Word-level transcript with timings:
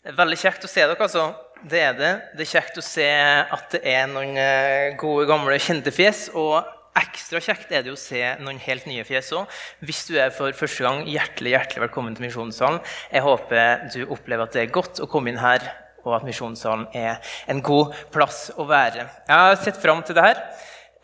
Det 0.00 0.14
er 0.14 0.16
veldig 0.16 0.36
kjekt 0.40 0.62
å 0.64 0.68
se 0.70 0.80
dere. 0.80 0.96
altså. 0.96 1.26
Det 1.68 1.80
er 1.84 1.96
det. 1.98 2.10
Det 2.32 2.44
er 2.46 2.48
kjekt 2.54 2.78
å 2.80 2.82
se 2.84 3.06
at 3.52 3.74
det 3.74 3.80
er 3.84 4.06
noen 4.08 4.38
eh, 4.40 4.94
gode, 4.96 5.26
gamle, 5.28 5.58
kjente 5.60 5.92
fjes. 5.92 6.30
Og 6.40 6.56
ekstra 6.96 7.42
kjekt 7.44 7.74
er 7.76 7.84
det 7.84 7.92
å 7.92 7.98
se 8.00 8.22
noen 8.40 8.56
helt 8.64 8.86
nye 8.88 9.04
fjes 9.04 9.28
òg. 9.36 9.58
Hvis 9.84 10.06
du 10.08 10.14
er 10.16 10.32
for 10.32 10.56
første 10.56 10.86
gang, 10.86 11.02
hjertelig 11.04 11.52
hjertelig 11.52 11.82
velkommen 11.84 12.16
til 12.16 12.24
Misjonssalen. 12.24 12.80
Jeg 13.12 13.26
håper 13.26 13.84
du 13.92 13.98
opplever 14.06 14.48
at 14.48 14.56
det 14.56 14.62
er 14.62 14.72
godt 14.72 15.02
å 15.04 15.08
komme 15.10 15.34
inn 15.34 15.40
her, 15.42 15.66
og 16.06 16.16
at 16.16 16.24
Misjonssalen 16.24 16.86
er 16.96 17.34
en 17.52 17.60
god 17.60 17.92
plass 18.14 18.46
å 18.56 18.64
være. 18.70 19.04
Jeg 19.04 19.42
har 19.42 19.58
sett 19.60 19.82
fram 19.82 20.00
til 20.00 20.16
det 20.16 20.24
her. 20.30 20.40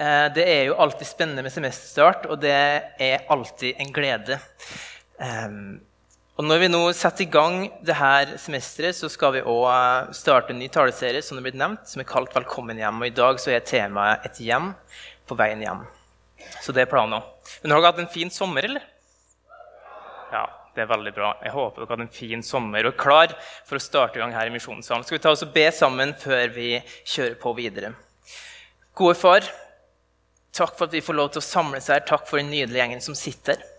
Eh, 0.01 0.23
det 0.41 0.47
er 0.55 0.63
jo 0.71 0.79
alltid 0.87 1.11
spennende 1.11 1.45
med 1.45 1.53
semesterstart, 1.53 2.25
og 2.33 2.41
det 2.41 2.57
er 2.57 3.29
alltid 3.29 3.77
en 3.77 3.93
glede. 3.93 4.41
Og 6.37 6.45
når 6.45 6.59
vi 6.61 6.67
nå 6.69 6.81
setter 6.93 7.25
i 7.25 7.31
gang 7.33 7.63
dette 7.81 8.37
semesteret, 8.43 8.93
så 8.93 9.09
skal 9.09 9.39
vi 9.39 9.41
òg 9.49 10.11
starte 10.13 10.53
en 10.53 10.59
ny 10.61 10.67
taleserie 10.69 11.23
som 11.25 11.39
er 11.39 11.47
blitt 11.47 11.57
nevnt, 11.57 11.87
som 11.89 12.03
er 12.03 12.09
kalt 12.11 12.35
'Velkommen 12.35 12.77
hjem'. 12.77 12.99
Og 13.01 13.07
I 13.07 13.17
dag 13.17 13.41
så 13.41 13.55
er 13.55 13.61
temaet 13.65 14.21
'Et 14.27 14.41
hjem 14.45 14.75
på 15.27 15.35
veien 15.35 15.63
hjem'. 15.65 15.87
Så 16.61 16.75
det 16.75 16.83
er 16.83 16.93
planen. 16.93 17.23
Men 17.63 17.73
har 17.73 17.81
dere 17.81 17.93
hatt 17.93 18.01
en 18.01 18.13
fin 18.13 18.29
sommer, 18.29 18.65
eller? 18.65 18.83
Ja, 20.31 20.45
det 20.75 20.83
er 20.83 20.93
veldig 20.95 21.15
bra. 21.15 21.39
Jeg 21.43 21.53
håper 21.53 21.81
dere 21.81 21.89
har 21.89 21.97
hatt 21.97 22.09
en 22.09 22.21
fin 22.21 22.43
sommer 22.43 22.85
og 22.85 22.93
er 22.93 22.99
klar 22.99 23.29
for 23.65 23.77
å 23.77 23.81
starte 23.81 24.17
i 24.17 24.21
gang 24.21 24.33
her 24.33 24.47
i 24.47 24.51
Misjonssalen. 24.51 25.05
Skal 25.05 25.17
vi 25.17 25.23
ta 25.23 25.31
oss 25.31 25.43
og 25.43 25.55
be 25.55 25.71
sammen 25.71 26.13
før 26.13 26.53
vi 26.53 26.83
kjører 27.07 27.41
på 27.41 27.57
videre? 27.57 27.95
Gode 28.95 29.15
far, 29.15 29.41
takk 30.53 30.77
for 30.77 30.85
at 30.85 30.93
vi 30.93 31.01
får 31.01 31.15
lov 31.15 31.33
til 31.33 31.41
å 31.41 31.49
samles 31.49 31.89
her. 31.89 32.01
Takk 32.01 32.29
for 32.29 32.37
den 32.37 32.51
nydelige 32.51 32.85
gjengen 32.85 33.01
som 33.01 33.15
sitter 33.15 33.57
her. 33.57 33.76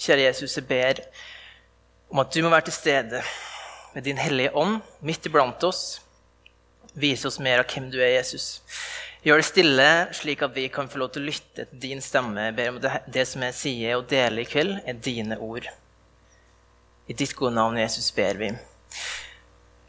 Kjære 0.00 0.26
Jesus, 0.26 0.56
jeg 0.58 0.66
ber 0.66 1.00
om 2.10 2.20
at 2.22 2.34
du 2.34 2.42
må 2.42 2.50
være 2.50 2.66
til 2.68 2.76
stede 2.76 3.20
med 3.94 4.02
din 4.02 4.18
hellige 4.18 4.50
ånd 4.58 4.80
midt 5.06 5.26
iblant 5.28 5.62
oss. 5.66 6.00
Vise 6.98 7.28
oss 7.30 7.40
mer 7.42 7.62
av 7.62 7.70
hvem 7.70 7.86
du 7.92 8.00
er, 8.00 8.16
Jesus. 8.16 8.62
Gjør 9.24 9.40
det 9.40 9.46
stille, 9.48 9.88
slik 10.12 10.42
at 10.44 10.52
vi 10.54 10.66
kan 10.68 10.90
få 10.90 11.00
lov 11.00 11.14
til 11.14 11.22
å 11.24 11.30
lytte 11.30 11.64
til 11.70 11.80
din 11.80 12.02
stemme. 12.04 12.50
Jeg 12.50 12.56
ber 12.58 12.72
om 12.72 12.80
at 12.82 13.06
det 13.08 13.24
som 13.30 13.42
jeg 13.46 13.56
sier 13.56 13.96
og 13.96 14.08
deler 14.10 14.42
i 14.42 14.48
kveld, 14.50 14.76
er 14.84 14.98
dine 15.00 15.38
ord. 15.40 15.70
I 17.08 17.16
ditt 17.16 17.32
gode 17.38 17.54
navn, 17.56 17.78
Jesus, 17.80 18.10
ber 18.16 18.36
vi. 18.40 18.50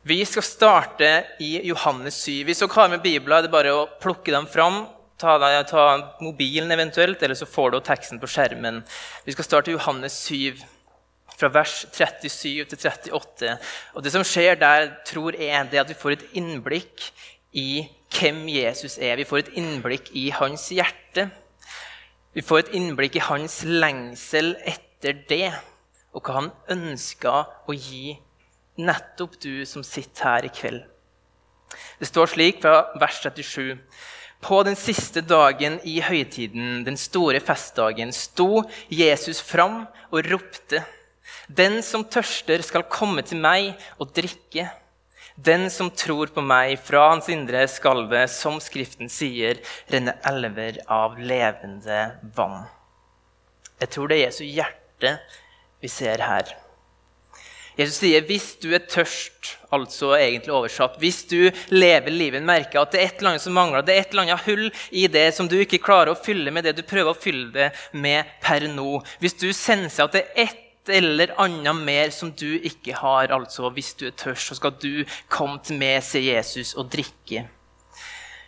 Vi 0.05 0.19
skal 0.29 0.45
starte 0.45 1.11
i 1.41 1.55
Johannes 1.65 2.21
7. 2.21 2.43
Hvis 2.45 2.61
dere 2.61 2.77
har 2.77 2.93
med 2.93 3.03
Bibelen, 3.03 3.37
er 3.39 3.47
det 3.47 3.53
bare 3.53 3.73
å 3.73 3.87
plukke 4.01 4.31
dem 4.31 4.45
fram 4.47 4.83
ta, 5.17 5.63
ta, 5.63 5.83
mobilen 6.21 6.71
eventuelt, 6.71 7.23
eller 7.23 7.35
så 7.35 7.47
får 7.49 7.71
du 7.71 7.79
teksten 7.79 8.19
på 8.19 8.29
skjermen. 8.29 8.83
Vi 9.25 9.35
skal 9.35 9.47
starte 9.47 9.75
Johannes 9.75 10.17
7, 10.27 10.63
fra 11.35 11.49
vers 11.51 11.85
37 11.91 12.65
til 12.71 12.79
38. 12.79 13.57
Og 13.93 14.03
Det 14.03 14.11
som 14.11 14.23
skjer 14.23 14.55
der, 14.59 14.91
tror 15.05 15.35
jeg, 15.35 15.67
det 15.71 15.79
er 15.79 15.83
at 15.83 15.91
vi 15.91 15.99
får 15.99 16.15
et 16.15 16.27
innblikk 16.39 17.09
i 17.51 17.87
hvem 18.15 18.45
Jesus 18.49 18.97
er. 18.97 19.17
Vi 19.19 19.27
får 19.27 19.43
et 19.43 19.53
innblikk 19.59 20.11
i 20.15 20.29
hans 20.29 20.69
hjerte. 20.71 21.29
Vi 22.35 22.43
får 22.43 22.65
et 22.65 22.73
innblikk 22.75 23.15
i 23.15 23.23
hans 23.23 23.63
lengsel 23.63 24.55
etter 24.67 25.23
det, 25.29 25.51
og 26.15 26.23
hva 26.23 26.39
han 26.39 26.51
ønsker 26.71 27.67
å 27.67 27.75
gi 27.75 28.15
nettopp 28.79 29.37
du 29.43 29.63
som 29.67 29.83
sitter 29.83 30.27
her 30.27 30.47
i 30.47 30.51
kveld. 30.51 30.83
Det 31.99 32.07
står 32.07 32.31
slik 32.31 32.61
fra 32.63 32.91
vers 32.99 33.19
37. 33.23 33.79
På 34.43 34.61
den 34.63 34.75
siste 34.77 35.21
dagen 35.25 35.79
i 35.87 35.99
høytiden, 36.03 36.83
den 36.85 36.97
store 36.99 37.39
festdagen, 37.41 38.11
sto 38.13 38.63
Jesus 38.91 39.41
fram 39.41 39.85
og 40.11 40.27
ropte. 40.27 40.83
Den 41.47 41.81
som 41.85 42.05
tørster, 42.05 42.61
skal 42.65 42.85
komme 42.89 43.23
til 43.25 43.41
meg 43.41 43.73
og 43.97 44.11
drikke. 44.15 44.67
Den 45.35 45.67
som 45.73 45.89
tror 45.91 46.31
på 46.31 46.43
meg, 46.45 46.77
fra 46.79 47.09
hans 47.11 47.27
indre 47.33 47.65
skalve, 47.67 48.25
som 48.31 48.61
Skriften 48.63 49.11
sier, 49.11 49.59
renne 49.91 50.15
elver 50.29 50.79
av 50.87 51.17
levende 51.19 52.05
vann. 52.37 52.63
Jeg 53.81 53.91
tror 53.91 54.07
det 54.07 54.19
er 54.19 54.27
Jesu 54.29 54.45
hjerte 54.47 55.17
vi 55.83 55.91
ser 55.91 56.23
her. 56.23 56.53
Jesus 57.75 57.97
sier 57.99 58.23
hvis 58.27 58.53
du 58.63 58.69
er 58.75 58.85
tørst, 58.87 59.55
altså 59.75 60.13
egentlig 60.15 60.53
oversatt 60.55 60.95
Hvis 61.01 61.25
du 61.27 61.49
lever 61.73 62.13
livet 62.13 62.43
merker 62.45 62.81
at 62.81 62.93
det 62.93 63.01
er 63.01 63.09
et 63.09 63.17
eller 63.19 63.33
annet 63.33 63.45
som 63.45 63.57
mangler, 63.57 63.83
det 63.83 63.95
er 63.95 64.03
et 64.03 64.13
eller 64.13 64.27
annet 64.27 64.45
hull 64.47 64.67
i 64.95 65.07
det 65.11 65.25
som 65.35 65.49
du 65.51 65.57
ikke 65.59 65.81
klarer 65.83 66.13
å 66.13 66.19
fylle 66.19 66.53
med 66.55 66.67
det 66.67 66.77
du 66.77 66.85
prøver 66.87 67.11
å 67.11 67.19
fylle 67.19 67.49
det 67.55 67.71
med 67.91 68.37
per 68.43 68.67
nå 68.71 69.01
Hvis 69.23 69.35
du 69.41 69.49
senser 69.51 70.07
at 70.07 70.15
det 70.15 70.23
er 70.35 70.47
et 70.47 70.61
eller 70.95 71.33
annet 71.41 71.81
mer 71.81 72.13
som 72.13 72.29
du 72.29 72.59
ikke 72.61 72.93
har, 72.99 73.31
altså 73.33 73.71
hvis 73.73 73.95
du 73.97 74.05
er 74.07 74.15
tørst, 74.17 74.51
så 74.51 74.57
skal 74.59 74.75
du 74.77 75.03
komme 75.33 75.57
til 75.65 75.79
meg, 75.81 76.03
sier 76.05 76.37
Jesus, 76.37 76.75
og 76.77 76.91
drikke. 76.93 77.47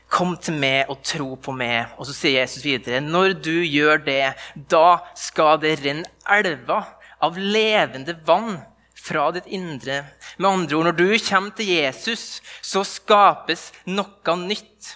Kom 0.08 0.36
til 0.38 0.56
meg 0.62 0.92
og 0.94 1.02
tro 1.02 1.32
på 1.42 1.56
meg. 1.58 1.96
Og 1.98 2.06
så 2.06 2.14
sier 2.14 2.44
Jesus 2.44 2.62
videre, 2.62 3.02
når 3.02 3.40
du 3.42 3.56
gjør 3.66 4.06
det, 4.06 4.36
da 4.70 5.00
skal 5.18 5.58
det 5.66 5.80
renne 5.82 6.06
elver 6.38 6.94
av 7.26 7.42
levende 7.42 8.14
vann 8.28 8.60
fra 9.08 9.30
ditt 9.36 9.48
indre. 9.48 10.02
Med 10.38 10.50
andre 10.50 10.78
ord, 10.78 10.90
når 10.90 10.98
du 10.98 11.06
kommer 11.24 11.56
til 11.56 11.72
Jesus, 11.72 12.42
så 12.62 12.84
skapes 12.88 13.70
noe 13.88 14.36
nytt. 14.44 14.96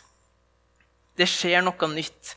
Det 1.17 1.27
skjer 1.29 1.63
noe 1.66 1.91
nytt. 1.94 2.35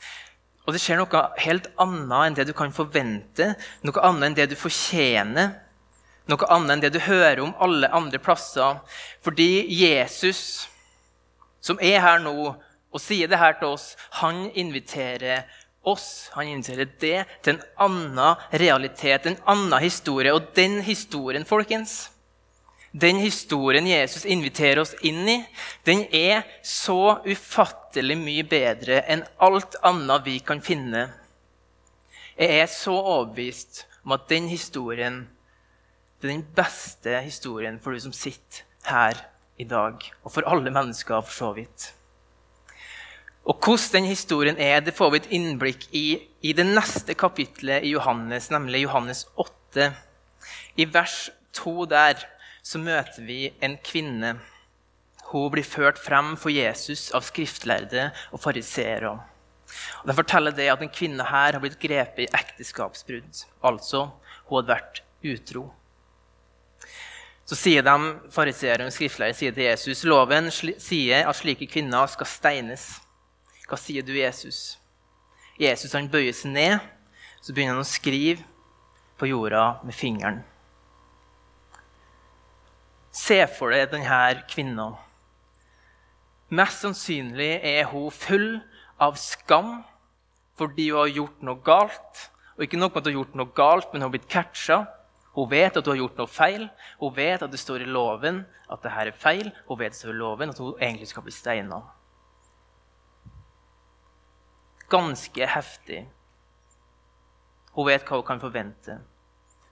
Og 0.65 0.73
det 0.73 0.81
skjer 0.81 1.01
noe 1.01 1.25
helt 1.45 1.69
annet 1.81 2.21
enn 2.21 2.37
det 2.39 2.49
du 2.49 2.55
kan 2.57 2.73
forvente, 2.73 3.53
noe 3.85 4.05
annet 4.07 4.31
enn 4.31 4.39
det 4.39 4.47
du 4.53 4.57
fortjener, 4.57 5.59
noe 6.31 6.53
annet 6.55 6.77
enn 6.77 6.85
det 6.87 6.95
du 6.95 7.03
hører 7.05 7.43
om 7.45 7.53
alle 7.65 7.91
andre 7.93 8.21
plasser. 8.23 8.81
Fordi 9.25 9.67
Jesus, 9.69 10.65
som 11.61 11.81
er 11.85 12.01
her 12.01 12.23
nå 12.25 12.55
og 12.95 13.03
sier 13.03 13.29
det 13.29 13.41
her 13.41 13.59
til 13.59 13.75
oss, 13.75 13.93
han 14.23 14.47
inviterer 14.55 15.45
oss. 15.89 16.31
Han 16.35 16.49
inviterer 16.49 16.89
det 17.01 17.25
til 17.45 17.55
en 17.55 17.63
annen 17.87 18.43
realitet, 18.53 19.27
en 19.27 19.41
annen 19.51 19.81
historie. 19.83 20.35
Og 20.35 20.53
den 20.57 20.81
historien, 20.87 21.47
folkens, 21.49 22.11
den 22.95 23.19
historien 23.19 23.87
Jesus 23.91 24.25
inviterer 24.25 24.85
oss 24.85 24.95
inn 25.03 25.25
i, 25.29 25.41
den 25.87 26.05
er 26.15 26.45
så 26.63 27.19
ufattelig 27.27 28.17
mye 28.21 28.45
bedre 28.47 29.01
enn 29.11 29.25
alt 29.43 29.75
annet 29.83 30.27
vi 30.29 30.39
kan 30.47 30.63
finne. 30.63 31.09
Jeg 32.39 32.63
er 32.63 32.71
så 32.71 32.95
overbevist 32.95 33.85
om 34.05 34.15
at 34.15 34.29
den 34.31 34.47
historien 34.51 35.25
det 36.25 36.31
er 36.31 36.39
den 36.39 36.47
beste 36.57 37.19
historien 37.21 37.75
for 37.83 37.93
du 37.93 38.01
som 38.01 38.13
sitter 38.17 38.63
her 38.89 39.19
i 39.61 39.67
dag, 39.69 40.01
og 40.25 40.33
for 40.33 40.47
alle 40.49 40.71
mennesker 40.73 41.21
for 41.21 41.35
så 41.35 41.51
vidt. 41.59 41.91
Og 43.45 43.59
hvordan 43.61 43.93
den 43.93 44.07
historien 44.09 44.57
er, 44.57 44.81
det 44.81 44.95
får 44.97 45.11
vi 45.13 45.21
et 45.21 45.33
innblikk 45.37 45.89
i 45.93 46.07
i 46.45 46.53
det 46.53 46.65
neste 46.69 47.15
kapitlet 47.17 47.85
i 47.85 47.95
Johannes, 47.95 48.51
nemlig 48.53 48.83
Johannes 48.83 49.25
8. 49.41 49.93
I 50.77 50.85
vers 50.93 51.31
2 51.57 51.87
der 51.89 52.25
så 52.65 52.81
møter 52.81 53.25
vi 53.25 53.53
en 53.65 53.79
kvinne. 53.85 54.35
Hun 55.31 55.51
blir 55.53 55.65
ført 55.65 56.01
frem 56.01 56.35
for 56.37 56.53
Jesus 56.53 57.11
av 57.17 57.25
skriftlærde 57.25 58.11
og 58.33 58.43
fariseere. 58.45 59.15
De 60.05 60.17
forteller 60.17 60.53
det 60.53 60.69
at 60.73 60.83
en 60.85 60.93
kvinne 60.93 61.25
her 61.25 61.57
har 61.57 61.63
blitt 61.63 61.81
grepet 61.81 62.27
i 62.27 62.29
ekteskapsbrudd. 62.29 63.45
Altså, 63.65 64.11
hun 64.49 64.61
hadde 64.61 64.75
vært 64.75 65.01
utro. 65.25 65.65
Så 67.45 67.57
sier 67.61 67.85
de 67.85 67.97
fariseere 68.33 68.85
og 68.85 68.93
skriftlærere 68.93 69.37
sier 69.37 69.53
til 69.57 69.69
Jesus 69.69 70.05
loven 70.09 70.53
sier 70.53 71.25
at 71.25 71.41
slike 71.41 71.69
kvinner 71.73 72.09
skal 72.13 72.29
steines. 72.29 72.87
Hva 73.69 73.79
sier 73.81 74.05
du, 74.05 74.13
Jesus? 74.17 74.77
Jesus 75.61 75.95
han 75.97 76.11
bøyer 76.11 76.35
seg 76.37 76.53
ned, 76.53 76.83
så 77.41 77.55
begynner 77.55 77.79
han 77.79 77.85
å 77.85 77.89
skrive 77.89 78.45
på 79.21 79.29
jorda 79.31 79.79
med 79.87 79.97
fingeren. 79.97 80.43
Se 83.15 83.39
for 83.47 83.73
deg 83.73 83.93
denne 83.93 84.43
kvinna. 84.51 84.89
Mest 86.55 86.83
sannsynlig 86.83 87.53
er 87.65 87.87
hun 87.93 88.11
full 88.13 88.49
av 89.01 89.17
skam 89.19 89.79
fordi 90.59 90.91
hun 90.91 91.01
har 91.01 91.15
gjort 91.15 91.47
noe 91.47 91.63
galt. 91.67 92.27
Og 92.55 92.67
ikke 92.67 92.79
nok 92.79 92.95
med 92.95 93.01
at 93.01 93.09
hun 93.09 93.13
har 93.13 93.19
gjort 93.21 93.39
noe 93.39 93.55
galt, 93.57 93.89
men 93.91 94.03
hun 94.03 94.07
har 94.07 94.15
blitt 94.15 94.31
catcha. 94.31 94.85
Hun 95.35 95.49
vet 95.51 95.75
at 95.75 95.87
hun 95.87 95.95
har 95.95 96.03
gjort 96.05 96.21
noe 96.21 96.31
feil. 96.31 96.69
Hun 97.01 97.17
vet 97.17 97.43
at 97.43 97.51
det 97.51 97.63
står 97.63 97.87
i 97.87 97.91
loven 97.91 98.45
at 98.69 98.85
dette 98.85 99.09
er 99.09 99.17
feil. 99.19 99.51
Hun 99.67 99.81
vet 99.81 99.95
det 99.95 100.03
står 100.03 100.15
i 100.15 100.21
loven 100.21 100.53
at 100.53 100.61
hun 100.63 100.77
egentlig 100.79 101.11
skal 101.11 101.27
bli 101.27 101.35
steina 101.35 101.81
ganske 104.93 105.49
heftig. 105.49 106.05
Hun 107.75 107.89
vet 107.89 108.05
hva 108.07 108.21
hun 108.21 108.27
kan 108.27 108.43
forvente, 108.43 109.01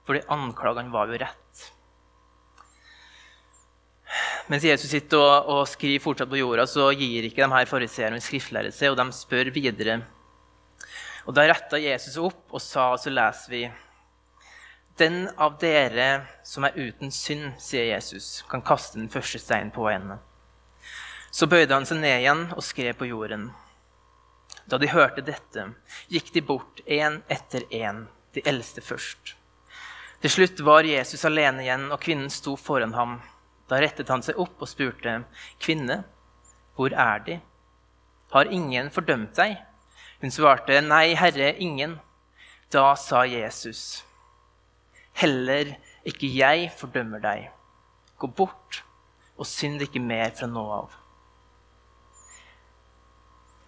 fordi 0.06 0.24
anklagene 0.32 0.92
var 0.92 1.10
jo 1.10 1.20
rett. 1.22 1.68
Mens 4.50 4.64
Jesus 4.66 4.90
sitter 4.90 5.20
og, 5.22 5.46
og, 5.48 5.62
skriver 5.70 6.02
fortsatt 6.02 6.28
på 6.28 6.40
jorda, 6.40 6.66
så 6.68 6.90
gir 6.96 7.28
ikke 7.28 7.44
de 7.44 7.54
her 7.54 7.68
fariseerne 7.70 8.18
skriftlære 8.20 8.72
seg, 8.74 8.92
og 8.92 8.98
de 8.98 9.06
spør 9.16 9.52
videre. 9.54 10.00
Og 11.26 11.36
Da 11.36 11.46
retta 11.46 11.78
Jesus 11.78 12.18
opp 12.18 12.50
og 12.50 12.60
sa, 12.60 12.90
og 12.92 13.00
så 13.00 13.12
leser 13.12 13.54
vi 13.54 13.62
Den 14.98 15.28
av 15.40 15.54
dere 15.62 16.26
som 16.44 16.66
er 16.66 16.76
uten 16.76 17.14
synd, 17.14 17.54
sier 17.62 17.94
Jesus, 17.94 18.42
kan 18.50 18.64
kaste 18.66 18.98
den 18.98 19.08
første 19.08 19.38
steinen 19.40 19.72
på 19.72 19.86
henne. 19.88 20.18
Så 21.32 21.48
bøyde 21.48 21.72
han 21.72 21.86
seg 21.88 22.02
ned 22.02 22.18
igjen 22.18 22.42
og 22.52 22.66
skrev 22.66 22.98
på 22.98 23.08
jorden. 23.08 23.46
Da 24.72 24.78
de 24.80 24.88
hørte 24.88 25.20
dette, 25.20 25.66
gikk 26.08 26.30
de 26.32 26.40
bort 26.48 26.80
én 26.88 27.18
etter 27.28 27.66
én, 27.68 28.06
de 28.32 28.40
eldste 28.48 28.80
først. 28.80 29.34
Til 30.24 30.32
slutt 30.32 30.62
var 30.64 30.88
Jesus 30.88 31.26
alene 31.28 31.60
igjen, 31.60 31.90
og 31.92 32.00
kvinnen 32.00 32.30
sto 32.32 32.54
foran 32.56 32.94
ham. 32.96 33.18
Da 33.68 33.82
rettet 33.84 34.08
han 34.08 34.24
seg 34.24 34.40
opp 34.40 34.64
og 34.64 34.70
spurte, 34.70 35.26
'Kvinne, 35.60 36.04
hvor 36.72 36.96
er 36.96 37.18
De? 37.26 37.40
Har 38.32 38.48
ingen 38.48 38.88
fordømt 38.88 39.36
deg?' 39.36 39.60
Hun 40.22 40.30
svarte, 40.30 40.80
'Nei, 40.80 41.14
Herre, 41.20 41.52
ingen.' 41.58 42.00
Da 42.72 42.94
sa 42.94 43.26
Jesus, 43.28 44.06
Heller 45.12 45.76
ikke 46.08 46.32
jeg 46.32 46.72
fordømmer 46.72 47.20
deg. 47.20 47.50
Gå 48.16 48.26
bort 48.26 48.82
og 49.36 49.46
synd 49.46 49.82
ikke 49.82 50.00
mer 50.00 50.30
fra 50.32 50.46
nå 50.46 50.64
av. 50.64 51.01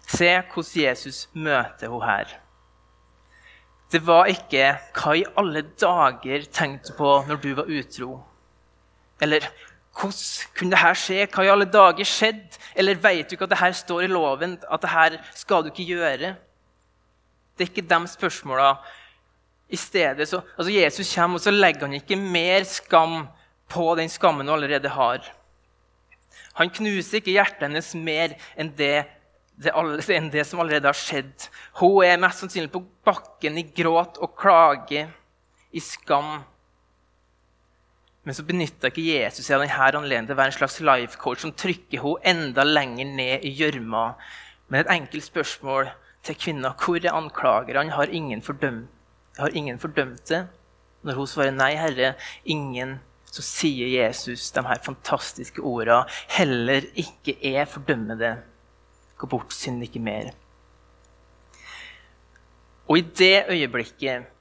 Se 0.05 0.29
hvordan 0.53 0.81
Jesus 0.81 1.29
møter 1.33 1.89
henne 1.89 2.05
her. 2.05 2.39
Det 3.91 4.01
var 4.07 4.25
ikke 4.25 4.77
'Hva 4.93 5.13
i 5.13 5.25
alle 5.37 5.61
dager 5.61 6.45
tenkte 6.51 6.91
du 6.91 6.97
på 6.97 7.23
når 7.27 7.35
du 7.35 7.53
var 7.55 7.63
utro?' 7.63 8.23
Eller 9.21 9.39
'Hvordan 9.95 10.53
kunne 10.57 10.71
dette 10.71 10.95
skje? 10.95 11.27
Hva 11.27 11.43
i 11.43 11.47
alle 11.47 11.65
dager 11.65 12.03
skjedde?' 12.03 12.59
Eller 12.75 12.95
'Vet 12.95 13.29
du 13.29 13.35
ikke 13.35 13.43
at 13.43 13.49
dette 13.49 13.73
står 13.73 14.01
i 14.01 14.07
loven? 14.07 14.57
At 14.71 14.81
dette 14.81 15.23
skal 15.33 15.63
du 15.63 15.69
ikke 15.69 15.95
gjøre?' 15.95 16.35
Det 17.57 17.63
er 17.63 17.71
ikke 17.71 17.89
de 17.89 18.07
spørsmåla 18.07 18.75
i 19.69 19.75
stedet 19.75 20.27
så, 20.27 20.41
altså 20.57 20.71
Jesus 20.71 21.15
kommer, 21.15 21.37
og 21.39 21.41
så 21.41 21.51
legger 21.51 21.87
han 21.87 21.93
ikke 21.93 22.15
mer 22.15 22.63
skam 22.63 23.27
på 23.69 23.95
den 23.95 24.09
skammen 24.09 24.47
hun 24.47 24.55
allerede 24.55 24.89
har. 24.89 25.23
Han 26.53 26.69
knuser 26.69 27.17
ikke 27.17 27.31
hjertet 27.31 27.65
hennes 27.67 27.95
mer 27.95 28.35
enn 28.57 28.71
det, 28.77 29.05
det, 29.61 29.73
enn 30.17 30.31
det, 30.33 30.45
som 30.47 30.61
allerede 30.63 30.89
har 30.89 30.97
skjedd. 30.97 31.47
Hun 31.81 32.03
er 32.05 32.21
mest 32.21 32.43
sannsynlig 32.43 32.73
på 32.73 32.83
bakken 33.07 33.59
i 33.61 33.67
gråt 33.75 34.19
og 34.23 34.35
klage, 34.39 35.07
i 35.75 35.83
skam. 35.83 36.39
Men 38.25 38.33
så 38.33 38.45
benytter 38.47 38.89
ikke 38.89 39.03
Jesus 39.05 39.45
seg 39.45 39.59
av 39.59 39.65
denne 39.65 39.99
anledningen 39.99 40.29
til 40.29 40.37
å 40.37 40.39
være 40.39 40.53
en 40.53 40.57
slags 40.57 40.79
life 40.81 41.19
coach 41.21 41.43
som 41.43 41.53
trykker 41.53 42.01
henne 42.01 42.31
enda 42.31 42.65
lenger 42.65 43.11
ned 43.11 43.45
i 43.45 43.51
gjørma. 43.59 44.07
Men 44.71 44.81
et 44.81 44.91
enkelt 44.95 45.27
spørsmål 45.27 45.91
til 46.25 46.39
kvinna 46.41 46.71
hvor 46.79 46.97
er 46.97 47.13
anklagerne? 47.13 47.93
Har 47.93 48.09
ingen 48.09 48.41
fordømt 48.41 48.89
har 49.37 49.55
ingen 49.55 49.79
fordømt 49.79 50.29
det? 50.29 50.45
Når 51.05 51.19
hun 51.19 51.27
svarer 51.27 51.53
nei, 51.53 51.73
Herre, 51.77 52.13
ingen, 52.49 52.97
så 53.29 53.43
sier 53.45 53.89
Jesus 53.91 54.47
de 54.55 54.63
her 54.65 54.79
fantastiske 54.83 55.61
orda. 55.61 56.03
Heller 56.31 56.87
ikke 56.97 57.35
er 57.45 57.67
fordømmer 57.69 58.19
det. 58.19 58.33
Gå 59.17 59.29
bort, 59.31 59.53
synd 59.55 59.83
ikke 59.85 60.01
mer. 60.03 60.31
Og 62.85 62.99
i 62.99 63.05
det 63.17 63.45
øyeblikket 63.49 64.31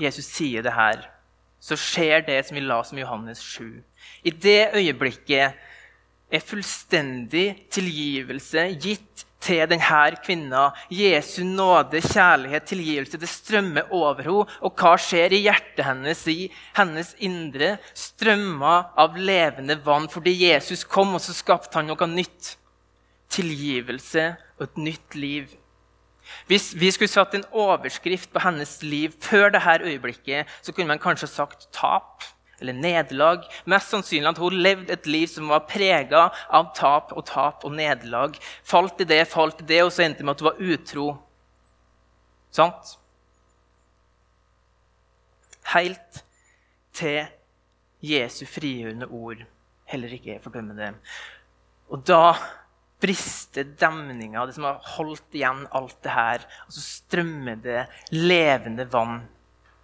Jesus 0.00 0.26
sier 0.26 0.64
det 0.64 0.74
her, 0.74 1.04
så 1.62 1.78
skjer 1.80 2.24
det 2.26 2.40
som 2.44 2.58
vi 2.58 2.64
la 2.64 2.80
som 2.84 2.98
Johannes 2.98 3.40
7. 3.40 3.80
I 4.26 4.30
det 4.30 4.74
øyeblikket 4.76 5.54
er 6.34 6.42
fullstendig 6.42 7.46
tilgivelse 7.72 8.66
gitt 8.82 9.24
til 9.44 9.62
denne 9.68 10.16
kvinna. 10.24 10.64
Jesu 10.90 11.44
nåde, 11.44 12.00
kjærlighet, 12.00 12.66
tilgivelse. 12.68 13.20
Det 13.20 13.28
strømmer 13.28 13.92
over 13.92 14.22
henne. 14.24 14.58
Og 14.64 14.74
hva 14.80 14.96
skjer 15.00 15.36
i 15.36 15.44
hjertet 15.44 15.84
hennes, 15.86 16.26
i 16.28 16.50
hennes 16.76 17.14
indre? 17.20 17.76
Strømmer 17.94 18.92
av 19.00 19.16
levende 19.16 19.78
vann 19.84 20.08
fordi 20.12 20.36
Jesus 20.46 20.84
kom, 20.84 21.14
og 21.14 21.22
så 21.22 21.36
skapte 21.36 21.78
han 21.78 21.90
noe 21.92 22.10
nytt. 22.10 22.56
Tilgivelse 23.34 24.34
og 24.58 24.68
et 24.68 24.80
nytt 24.88 25.18
liv. 25.18 25.50
Hvis 26.48 26.72
vi 26.80 26.90
skulle 26.94 27.12
satt 27.12 27.34
en 27.36 27.44
overskrift 27.52 28.30
på 28.32 28.40
hennes 28.44 28.78
liv 28.82 29.12
før 29.20 29.50
dette 29.52 29.82
øyeblikket, 29.84 30.48
så 30.62 30.72
kunne 30.72 30.88
man 30.88 31.02
kanskje 31.02 31.28
sagt 31.28 31.68
tap 31.72 32.24
eller 32.60 32.72
nederlag. 32.72 33.44
Mest 33.66 33.92
sannsynlig 33.92 34.30
at 34.30 34.40
hun 34.40 34.56
levde 34.56 34.92
et 34.92 35.06
liv 35.06 35.26
som 35.28 35.50
var 35.52 35.66
prega 35.68 36.28
av 36.48 36.72
tap 36.76 37.12
og 37.12 37.26
tap 37.28 37.64
og 37.66 37.74
nederlag. 37.76 38.36
Falt 38.64 39.00
i 39.02 39.08
det, 39.08 39.24
falt 39.28 39.60
i 39.60 39.68
det, 39.68 39.82
og 39.84 39.92
så 39.92 40.06
endte 40.06 40.22
det 40.22 40.28
med 40.28 40.36
at 40.36 40.44
hun 40.44 40.50
var 40.50 40.74
utro. 40.74 41.06
Sant? 42.54 42.94
Helt 45.74 46.22
til 46.94 47.24
Jesu 48.04 48.44
frigjørende 48.46 49.08
ord 49.08 49.42
heller 49.90 50.12
ikke 50.12 50.38
fordømmer 50.44 50.76
det. 50.78 50.92
Og 51.92 52.04
da 52.06 52.34
brister 53.04 53.68
demninga, 53.78 54.46
det 54.46 54.56
som 54.56 54.64
har 54.64 54.80
holdt 54.96 55.36
igjen 55.36 55.66
alt 55.76 55.96
det 56.02 56.12
her. 56.16 56.44
Og 56.66 56.76
så 56.76 56.84
strømmer 56.84 57.60
det 57.60 57.86
levende 58.16 58.88
vann 58.88 59.26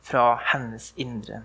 fra 0.05 0.39
hennes 0.55 0.93
indre. 0.97 1.43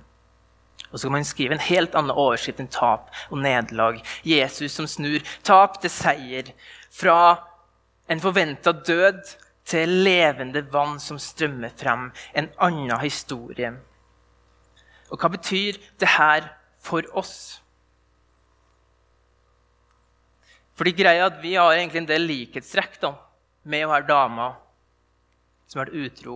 Og 0.91 0.99
så 0.99 1.07
kan 1.07 1.17
man 1.17 1.27
skrive 1.27 1.57
en 1.57 1.65
helt 1.67 1.95
annen 1.97 2.15
overskrift 2.15 2.61
enn 2.63 2.71
tap 2.71 3.09
og 3.27 3.41
nederlag. 3.43 3.99
Jesus 4.23 4.77
som 4.77 4.87
snur 4.87 5.19
tap 5.43 5.81
til 5.83 5.91
seier. 5.91 6.53
Fra 6.95 7.35
en 8.07 8.23
forventa 8.23 8.71
død 8.71 9.35
til 9.67 9.91
levende 10.05 10.63
vann 10.71 10.99
som 11.03 11.19
strømmer 11.19 11.73
frem. 11.75 12.07
En 12.31 12.47
annen 12.63 12.95
historie. 13.03 13.73
Og 15.11 15.19
hva 15.19 15.31
betyr 15.35 15.81
det 15.99 16.15
her 16.15 16.47
for 16.79 17.03
oss? 17.17 17.59
Fordi 20.75 20.91
greia 20.95 21.23
er 21.23 21.29
at 21.29 21.41
Vi 21.41 21.55
har 21.55 21.73
egentlig 21.73 22.03
en 22.03 22.11
del 22.11 22.27
likhetstrekk 22.27 22.99
da, 23.01 23.15
med 23.63 23.85
å 23.85 23.91
være 23.93 24.09
dama 24.09 24.51
som 25.65 25.81
har 25.81 25.89
vært 25.89 26.05
utro. 26.05 26.35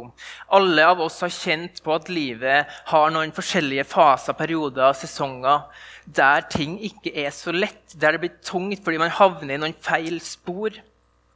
Alle 0.58 0.86
av 0.90 1.02
oss 1.06 1.20
har 1.22 1.32
kjent 1.34 1.84
på 1.86 1.94
at 1.94 2.10
livet 2.10 2.80
har 2.90 3.12
noen 3.14 3.34
forskjellige 3.36 3.86
faser, 3.92 4.34
perioder, 4.38 4.96
sesonger 4.98 5.68
der 6.10 6.48
ting 6.50 6.80
ikke 6.82 7.14
er 7.22 7.30
så 7.36 7.54
lett, 7.54 7.94
der 7.94 8.16
det 8.16 8.24
blir 8.24 8.40
tungt 8.42 8.82
fordi 8.86 9.02
man 9.02 9.14
havner 9.14 9.56
i 9.56 9.62
noen 9.62 9.78
feil 9.86 10.18
spor. 10.26 10.74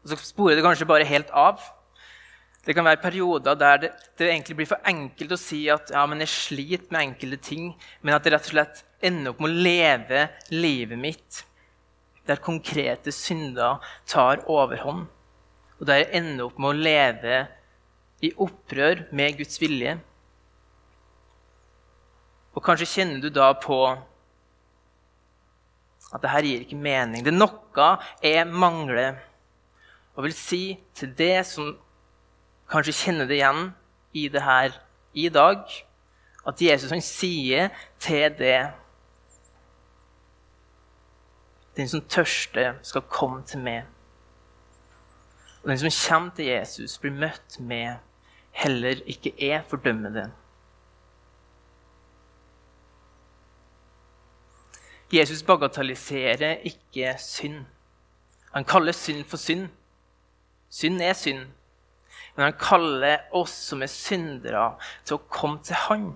Og 0.04 0.12
så 0.12 0.18
sporer 0.20 0.58
det 0.58 0.66
kanskje 0.66 0.90
bare 0.90 1.08
helt 1.08 1.30
av. 1.38 1.62
Det 2.66 2.74
kan 2.74 2.88
være 2.88 3.04
perioder 3.04 3.60
der 3.60 3.80
det, 3.84 3.94
det 4.18 4.32
egentlig 4.32 4.58
blir 4.62 4.72
for 4.72 4.90
enkelt 4.90 5.36
å 5.36 5.40
si 5.40 5.66
at 5.70 5.92
ja, 5.94 6.06
men 6.10 6.24
jeg 6.24 6.34
sliter 6.34 6.90
med 6.96 7.10
enkelte 7.10 7.42
ting, 7.52 7.74
men 8.02 8.16
at 8.16 8.26
jeg 8.26 8.34
rett 8.34 8.48
og 8.50 8.56
slett 8.56 8.84
ender 9.04 9.34
opp 9.34 9.44
med 9.44 9.52
å 9.52 9.66
leve 9.68 10.28
livet 10.56 11.00
mitt 11.00 11.44
der 12.28 12.40
konkrete 12.40 13.12
synder 13.12 13.84
tar 14.08 14.44
overhånd, 14.50 15.08
og 15.80 15.88
der 15.88 16.04
jeg 16.04 16.22
ender 16.22 16.48
opp 16.48 16.60
med 16.62 16.72
å 16.72 16.84
leve 16.88 17.42
i 18.24 18.32
opprør 18.40 19.06
med 19.12 19.38
Guds 19.42 19.60
vilje. 19.60 19.98
Og 22.54 22.64
kanskje 22.64 22.88
kjenner 22.88 23.20
du 23.24 23.30
da 23.34 23.50
på 23.58 23.80
at 26.14 26.22
det 26.22 26.30
her 26.30 26.46
gir 26.46 26.64
ikke 26.64 26.78
mening. 26.78 27.24
Det 27.26 27.34
er 27.34 27.40
noe 27.40 27.88
jeg 28.22 28.46
mangler. 28.48 29.18
Og 30.14 30.28
vil 30.28 30.36
si 30.38 30.64
til 30.94 31.10
det 31.18 31.42
som 31.50 31.74
kanskje 32.70 32.96
kjenner 33.00 33.30
det 33.30 33.40
igjen 33.40 33.72
i 34.14 34.28
det 34.30 34.44
her 34.46 34.78
i 35.18 35.26
dag, 35.34 35.66
at 36.46 36.62
Jesus 36.62 36.92
han 36.94 37.02
sier 37.04 37.74
til 38.02 38.30
det 38.38 38.60
Den 41.78 41.90
som 41.90 42.02
tørster, 42.02 42.76
skal 42.82 43.02
komme 43.02 43.44
til 43.44 43.60
meg. 43.60 43.84
Og 45.64 45.70
den 45.70 45.80
som 45.80 45.92
kommer 46.10 46.36
til 46.36 46.46
Jesus, 46.46 46.98
blir 46.98 47.12
møtt 47.12 47.60
med 47.60 47.98
heller 48.54 49.02
ikke 49.06 49.34
jeg 49.40 49.64
fordømmer 49.68 50.10
den'. 50.10 50.32
Jesus 55.14 55.44
bagatelliserer 55.44 56.58
ikke 56.64 57.16
synd. 57.20 57.66
Han 58.54 58.66
kaller 58.66 58.92
synd 58.92 59.26
for 59.26 59.38
synd. 59.38 59.70
Synd 60.70 61.02
er 61.02 61.14
synd. 61.14 61.48
Men 62.36 62.44
han 62.44 62.54
kaller 62.60 63.18
oss 63.32 63.52
som 63.52 63.82
er 63.82 63.92
syndere, 63.92 64.74
til 65.06 65.20
å 65.20 65.26
komme 65.30 65.62
til 65.66 65.76
Han. 65.76 66.08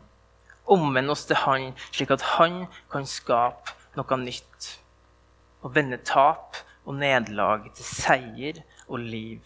Omvende 0.65 1.13
oss 1.13 1.25
til 1.29 1.35
Han, 1.35 1.73
slik 1.91 2.11
at 2.11 2.25
Han 2.37 2.65
kan 2.91 3.05
skape 3.05 3.75
noe 3.97 4.17
nytt. 4.17 4.71
Og 5.65 5.73
vende 5.75 5.97
tap 6.05 6.57
og 6.85 6.95
nederlag 6.95 7.67
til 7.75 7.85
seier 7.85 8.61
og 8.87 8.99
liv. 8.99 9.41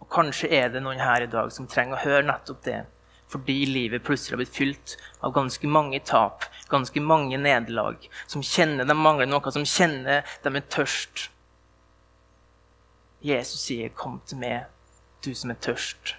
Og 0.00 0.08
Kanskje 0.10 0.50
er 0.50 0.72
det 0.72 0.82
noen 0.82 1.00
her 1.00 1.22
i 1.22 1.30
dag 1.30 1.52
som 1.54 1.68
trenger 1.70 1.98
å 1.98 2.04
høre 2.04 2.26
nettopp 2.26 2.64
det. 2.66 2.80
Fordi 3.32 3.64
livet 3.64 4.04
plutselig 4.04 4.34
har 4.34 4.42
blitt 4.42 4.56
fylt 4.56 4.96
av 5.24 5.32
ganske 5.32 5.68
mange 5.68 6.02
tap, 6.04 6.44
ganske 6.68 7.00
mange 7.00 7.38
nederlag. 7.40 8.02
Som 8.26 8.44
kjenner 8.44 8.84
de 8.84 8.96
mangler 8.98 9.30
noe, 9.30 9.52
som 9.54 9.64
kjenner 9.64 10.26
de 10.44 10.52
er 10.52 10.66
tørst. 10.68 11.30
Jesus 13.22 13.60
sier, 13.60 13.88
'Kom 13.88 14.20
til 14.26 14.38
meg, 14.38 14.66
du 15.24 15.34
som 15.34 15.50
er 15.50 15.54
tørst'. 15.54 16.16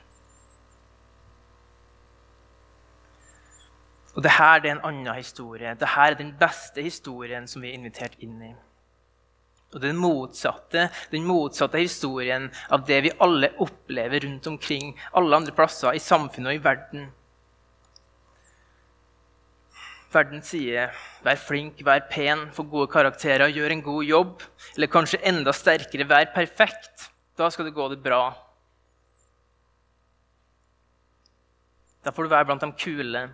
Og 4.15 4.23
det 4.23 4.31
her 4.31 4.59
er 4.59 4.71
en 4.71 4.85
annen 4.85 5.15
historie. 5.15 5.69
Dette 5.69 5.85
er 5.85 6.13
den 6.13 6.35
beste 6.39 6.81
historien 6.81 7.47
som 7.47 7.61
vi 7.61 7.69
er 7.69 7.73
invitert 7.73 8.15
inn 8.19 8.41
i. 8.41 8.53
Og 9.73 9.81
den 9.81 9.97
motsatte, 9.97 10.87
den 11.11 11.25
motsatte 11.25 11.81
historien 11.81 12.49
av 12.69 12.85
det 12.87 12.99
vi 13.07 13.15
alle 13.23 13.49
opplever 13.63 14.25
rundt 14.27 14.47
omkring 14.51 14.93
alle 15.17 15.41
andre 15.41 15.55
plasser 15.55 15.97
i 15.97 16.01
samfunnet 16.03 16.53
og 16.53 16.59
i 16.59 16.63
verden. 16.63 17.11
Verden 20.13 20.43
sier 20.45 20.93
'vær 21.25 21.39
flink, 21.41 21.81
vær 21.81 22.05
pen, 22.09 22.51
få 22.53 22.63
gode 22.69 22.91
karakterer, 22.91 23.49
gjør 23.49 23.71
en 23.71 23.81
god 23.81 24.03
jobb'. 24.05 24.43
Eller 24.75 24.87
kanskje 24.87 25.23
enda 25.25 25.51
sterkere 25.51 26.05
'vær 26.05 26.33
perfekt'. 26.35 27.09
Da 27.37 27.49
skal 27.49 27.65
det 27.65 27.73
gå 27.73 27.89
det 27.89 28.03
bra. 28.03 28.35
Da 32.05 32.11
får 32.11 32.23
du 32.23 32.29
være 32.29 32.45
blant 32.45 32.61
de 32.61 32.71
kule. 32.77 33.33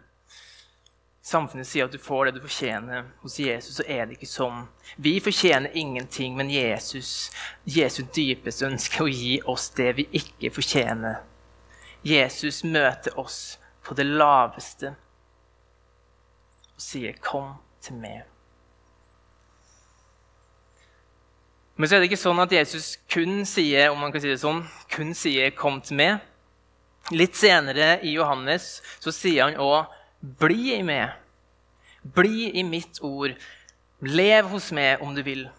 Samfunnet 1.29 1.67
sier 1.67 1.85
at 1.85 1.93
du 1.93 1.99
får 2.01 2.25
det 2.25 2.39
du 2.39 2.41
fortjener. 2.41 3.03
Hos 3.21 3.35
Jesus 3.37 3.75
så 3.77 3.83
er 3.85 4.07
det 4.07 4.15
ikke 4.17 4.29
sånn. 4.29 4.63
Vi 4.97 5.19
fortjener 5.21 5.75
ingenting, 5.77 6.33
men 6.37 6.49
Jesus, 6.49 7.29
Jesus 7.69 8.07
dypeste 8.15 8.65
ønske 8.65 9.03
å 9.05 9.11
gi 9.11 9.35
oss 9.45 9.67
det 9.77 9.91
vi 9.99 10.07
ikke 10.17 10.49
fortjener. 10.55 11.19
Jesus 12.01 12.63
møter 12.65 13.13
oss 13.19 13.59
på 13.85 13.93
det 13.93 14.07
laveste 14.09 14.95
og 16.73 16.81
sier, 16.81 17.13
'Kom 17.13 17.59
til 17.81 17.95
meg'. 17.95 18.23
Men 21.75 21.87
så 21.87 21.95
er 21.95 21.99
det 21.99 22.11
ikke 22.11 22.23
sånn 22.25 22.39
at 22.39 22.51
Jesus 22.51 22.97
kun 23.09 23.45
sier 23.45 23.91
om 23.91 23.99
man 23.99 24.11
kan 24.11 24.21
si 24.21 24.27
det 24.27 24.39
sånn, 24.39 24.67
kun 24.89 25.13
sier 25.13 25.51
'kom 25.51 25.81
til 25.81 25.97
meg'. 25.97 26.19
Litt 27.11 27.35
senere 27.35 27.99
i 28.03 28.13
Johannes 28.13 28.81
så 28.99 29.11
sier 29.11 29.43
han 29.43 29.55
òg 29.55 29.85
'bli 30.21 30.75
i 30.75 30.83
meg'. 30.83 31.15
Bli 32.03 32.51
i 32.59 32.63
mitt 32.63 32.99
ord. 33.01 33.35
Lev 34.01 34.47
hos 34.47 34.71
meg 34.71 35.01
om 35.01 35.15
du 35.15 35.23
vil. 35.23 35.49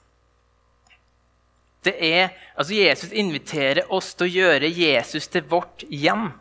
Det 1.84 1.94
er, 1.96 2.28
altså 2.56 2.74
Jesus 2.74 3.12
inviterer 3.12 3.88
oss 3.92 4.14
til 4.14 4.26
å 4.26 4.34
gjøre 4.34 4.68
Jesus 4.68 5.28
til 5.28 5.44
vårt 5.48 5.84
hjem. 5.88 6.32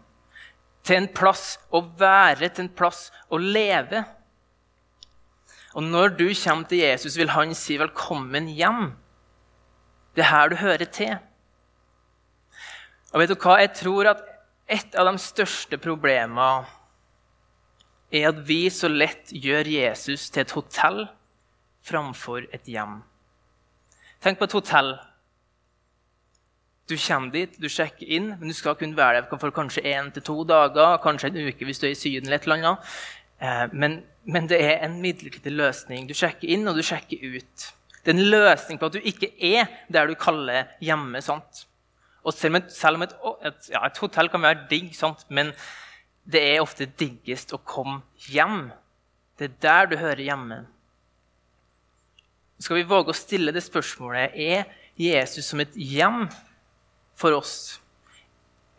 Til 0.83 0.95
en 0.95 1.11
plass 1.15 1.59
å 1.71 1.81
være, 1.99 2.49
til 2.49 2.65
en 2.65 2.75
plass 2.75 3.11
å 3.31 3.39
leve. 3.39 4.03
Og 5.75 5.83
når 5.83 6.15
du 6.17 6.27
kommer 6.33 6.67
til 6.67 6.83
Jesus, 6.83 7.17
vil 7.17 7.29
han 7.29 7.55
si 7.55 7.77
'velkommen 7.77 8.47
hjem'. 8.47 8.95
Det 10.15 10.23
er 10.23 10.31
her 10.31 10.49
du 10.49 10.55
hører 10.55 10.85
til. 10.85 11.17
Og 13.13 13.19
vet 13.19 13.29
du 13.29 13.35
hva? 13.35 13.59
Jeg 13.59 13.73
tror 13.73 14.09
at 14.11 14.23
et 14.67 14.95
av 14.95 15.07
de 15.07 15.17
største 15.17 15.77
problemene 15.77 16.65
er 18.11 18.31
at 18.31 18.41
vi 18.47 18.63
så 18.73 18.89
lett 18.89 19.31
gjør 19.31 19.69
Jesus 19.69 20.29
til 20.29 20.43
et 20.43 20.55
hotell 20.57 21.03
framfor 21.85 22.47
et 22.53 22.65
hjem. 22.69 22.99
Tenk 24.23 24.39
på 24.39 24.49
et 24.49 24.57
hotell. 24.57 24.95
Du 26.89 26.95
kommer 26.97 27.31
dit, 27.31 27.53
du 27.61 27.69
sjekker 27.69 28.09
inn, 28.09 28.31
men 28.39 28.49
du 28.49 28.55
skal 28.57 28.75
kun 28.75 28.95
være 28.97 29.21
der 29.21 29.41
for 29.41 29.53
kanskje 29.53 29.85
én 29.85 30.09
til 30.13 30.25
to 30.25 30.41
dager, 30.43 30.97
kanskje 31.03 31.29
en 31.29 31.49
uke 31.51 31.67
hvis 31.67 31.79
du 31.79 31.85
er 31.85 31.93
i 31.93 31.99
Syden. 31.99 32.27
eller 32.27 32.39
et 32.39 32.47
eller 32.47 32.55
annet. 32.57 32.93
Eh, 33.39 33.65
men, 33.73 34.01
men, 34.25 34.49
det 34.49 34.57
er 34.63 34.85
en 34.85 34.97
midlertidig 35.01 35.53
løsning. 35.53 36.09
Du 36.09 36.15
sjekker 36.17 36.49
inn, 36.49 36.67
og 36.67 36.75
du 36.75 36.83
sjekker 36.83 37.21
ut. 37.37 37.67
Det 38.03 38.11
er 38.11 38.17
en 38.17 38.31
løsning 38.31 38.79
på 38.79 38.89
at 38.89 38.97
du 38.97 39.05
ikke 39.05 39.29
er 39.37 39.69
der 39.87 40.09
du 40.09 40.15
kaller 40.19 40.73
hjemme. 40.81 41.21
sant? 41.21 41.67
Og 42.23 42.33
selv 42.33 42.55
om 42.55 42.61
et, 42.63 42.73
selv 42.73 42.97
om 42.97 43.05
et, 43.05 43.13
et, 43.45 43.69
ja, 43.69 43.85
et 43.85 44.01
hotell 44.01 44.29
kan 44.29 44.41
være 44.41 44.65
digg, 44.71 44.89
sant? 44.97 45.23
men 45.29 45.53
det 46.29 46.41
er 46.51 46.61
ofte 46.61 46.87
diggest 46.99 47.53
å 47.55 47.61
komme 47.65 48.03
hjem. 48.29 48.69
Det 49.39 49.49
er 49.49 49.57
der 49.63 49.89
du 49.89 49.97
hører 49.97 50.21
hjemme. 50.21 50.59
Skal 52.59 52.81
vi 52.81 52.89
våge 52.89 53.13
å 53.13 53.17
stille 53.17 53.53
det 53.55 53.63
spørsmålet 53.63 54.35
er 54.35 54.65
Jesus 54.99 55.47
som 55.47 55.61
et 55.63 55.75
hjem 55.79 56.25
for 57.17 57.37
oss? 57.37 57.79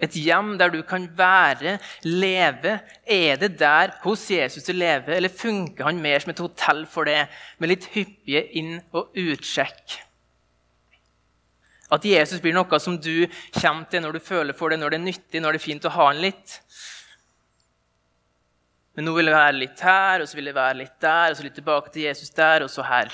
Et 0.00 0.14
hjem 0.16 0.54
der 0.60 0.72
du 0.72 0.78
kan 0.88 1.04
være, 1.16 1.78
leve. 2.06 2.78
Er 3.04 3.40
det 3.40 3.54
der 3.60 3.96
hos 4.04 4.22
Jesus 4.32 4.64
du 4.64 4.72
lever, 4.72 5.16
eller 5.16 5.32
funker 5.32 5.88
han 5.88 6.00
mer 6.00 6.22
som 6.22 6.32
et 6.32 6.40
hotell 6.40 6.86
for 6.88 7.08
det, 7.08 7.26
med 7.60 7.72
litt 7.72 7.88
hyppige 7.96 8.46
inn- 8.56 8.80
og 8.96 9.10
utsjekk? 9.16 9.98
At 11.90 12.06
Jesus 12.06 12.40
blir 12.40 12.54
noe 12.54 12.78
som 12.80 12.96
du 13.02 13.26
kommer 13.56 13.88
til 13.90 14.04
når 14.04 14.16
du 14.16 14.24
føler 14.24 14.56
for 14.56 14.70
det, 14.70 14.78
når 14.80 14.94
det 14.94 15.00
er 15.00 15.08
nyttig, 15.08 15.42
når 15.42 15.56
det 15.56 15.60
er 15.60 15.68
fint 15.68 15.88
å 15.88 15.94
ha 15.96 16.08
han 16.12 16.22
litt. 16.22 16.60
Men 19.00 19.06
nå 19.08 19.14
vil 19.16 19.30
jeg 19.30 19.32
være 19.32 19.56
litt 19.56 19.80
her, 19.80 20.20
og 20.20 20.28
så 20.28 20.36
vil 20.36 20.48
jeg 20.50 20.54
være 20.58 20.76
litt 20.76 20.96
der, 21.00 21.30
og 21.32 21.36
så 21.38 21.44
litt 21.46 21.54
tilbake 21.56 21.88
til 21.94 22.02
Jesus 22.04 22.34
der, 22.36 22.60
og 22.66 22.68
så 22.68 22.82
her. 22.84 23.08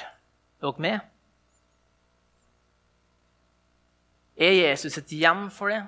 Er 0.59 0.65
dere 0.65 0.83
med? 0.83 1.05
Er 4.35 4.57
Jesus 4.57 4.99
et 4.99 5.15
hjem 5.15 5.45
for 5.55 5.71
det? 5.71 5.85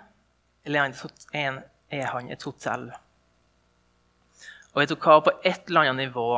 eller 0.62 0.92
er 1.90 2.06
han 2.12 2.30
et 2.30 2.46
hotell? 2.46 2.86
Og 4.70 4.78
vet 4.84 4.94
du 4.94 4.96
hva? 5.02 5.18
På 5.18 5.34
et 5.42 5.66
eller 5.66 5.88
annet 5.88 6.04
nivå 6.06 6.28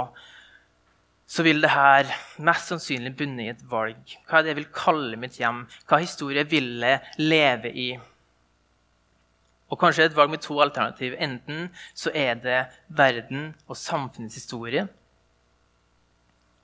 så 1.28 1.44
vil 1.44 1.60
det 1.60 1.74
her 1.74 2.16
mest 2.40 2.72
sannsynlig 2.72 3.12
bunne 3.18 3.44
i 3.44 3.52
et 3.52 3.64
valg. 3.68 4.16
Hva 4.24 4.40
er 4.40 4.46
det 4.46 4.54
jeg 4.54 4.60
vil 4.62 4.72
kalle 4.72 5.20
mitt 5.20 5.36
hjem? 5.36 5.66
Hva 5.84 6.00
historie 6.00 6.48
vil 6.48 6.78
jeg 6.80 7.04
leve 7.20 7.76
i? 7.76 7.90
Og 9.70 9.78
kanskje 9.78 10.08
et 10.08 10.16
valg 10.16 10.32
med 10.32 10.42
to 10.42 10.58
alternativ. 10.62 11.14
Enten 11.18 11.68
så 11.94 12.10
er 12.14 12.34
det 12.42 12.60
verden 12.88 13.52
og 13.68 13.78
samfunnets 13.78 14.34
historie. 14.34 14.88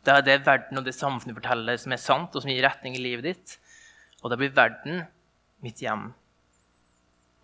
Da 0.06 0.18
er 0.18 0.26
det 0.26 0.40
verden 0.46 0.78
og 0.78 0.86
det 0.86 0.94
samfunnet 0.94 1.38
forteller, 1.38 1.78
som 1.78 1.94
er 1.94 2.02
sant, 2.02 2.34
og 2.34 2.42
som 2.42 2.50
gir 2.50 2.66
retning 2.66 2.98
i 2.98 3.02
livet 3.02 3.30
ditt. 3.30 3.58
Og 4.22 4.30
da 4.30 4.38
blir 4.38 4.54
verden 4.54 5.04
mitt 5.62 5.82
hjem 5.82 6.10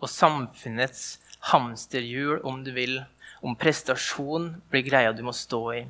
og 0.03 0.09
samfunnets 0.11 1.19
hamsterhjul, 1.51 2.41
om 2.43 2.63
du 2.63 2.73
vil, 2.75 2.97
om 3.43 3.55
prestasjon 3.59 4.49
blir 4.71 4.83
greia 4.83 5.13
du 5.15 5.23
må 5.23 5.31
stå 5.35 5.61
i. 5.77 5.83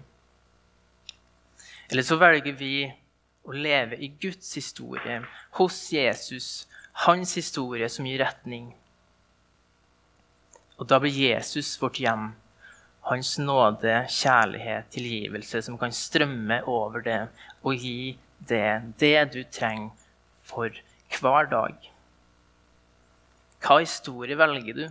Eller 1.90 2.06
så 2.06 2.20
velger 2.22 2.54
vi 2.58 2.76
å 3.44 3.56
leve 3.58 3.98
i 3.98 4.12
Guds 4.22 4.54
historie, 4.58 5.20
hos 5.58 5.80
Jesus, 5.94 6.68
hans 7.06 7.34
historie 7.38 7.90
som 7.90 8.06
gir 8.08 8.22
retning. 8.22 8.70
Og 10.80 10.90
da 10.90 11.00
blir 11.02 11.14
Jesus 11.14 11.76
vårt 11.82 12.00
hjem, 12.02 12.32
hans 13.10 13.36
nåde, 13.40 13.94
kjærlighet, 14.10 14.90
tilgivelse, 14.94 15.62
som 15.62 15.78
kan 15.78 15.94
strømme 15.94 16.62
over 16.70 17.04
det 17.06 17.20
og 17.62 17.76
gi 17.76 18.16
det, 18.50 18.96
det 19.00 19.18
du 19.34 19.42
trenger 19.44 19.92
for 20.48 20.74
hver 21.20 21.50
dag. 21.52 21.76
Hva 23.64 23.80
historie 23.80 24.36
velger 24.40 24.80
du? 24.80 24.86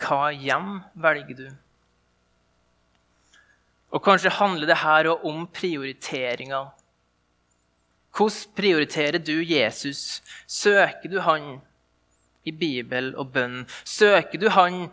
Hva 0.00 0.30
hjem 0.34 0.76
velger 0.94 1.38
du? 1.38 1.48
Og 3.90 4.02
kanskje 4.04 4.30
handler 4.30 4.70
det 4.70 4.78
her 4.84 5.08
om 5.14 5.46
prioriteringer. 5.50 6.70
Hvordan 8.14 8.54
prioriterer 8.54 9.18
du 9.18 9.42
Jesus? 9.42 10.22
Søker 10.46 11.10
du 11.10 11.20
han 11.26 11.60
i 12.44 12.52
Bibel 12.52 13.12
og 13.18 13.32
bønn? 13.34 13.64
Søker 13.84 14.40
du 14.40 14.48
han 14.54 14.86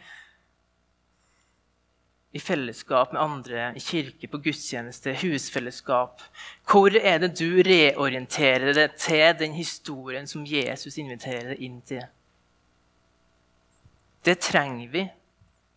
i 2.35 2.39
fellesskap 2.43 3.13
med 3.13 3.21
andre, 3.21 3.69
i 3.75 3.81
kirke, 3.81 4.27
på 4.29 4.41
gudstjeneste, 4.43 5.15
husfellesskap? 5.21 6.21
Hvor 6.69 6.93
er 6.95 7.21
det 7.23 7.33
du 7.39 7.61
reorienterer 7.65 8.75
deg 8.77 8.97
til 8.99 9.31
den 9.39 9.55
historien 9.57 10.27
som 10.29 10.45
Jesus 10.45 10.99
inviterer 11.01 11.53
deg 11.53 11.63
inn 11.65 11.79
til? 11.87 12.03
Det 14.27 14.37
trenger 14.43 14.91
vi. 14.91 15.05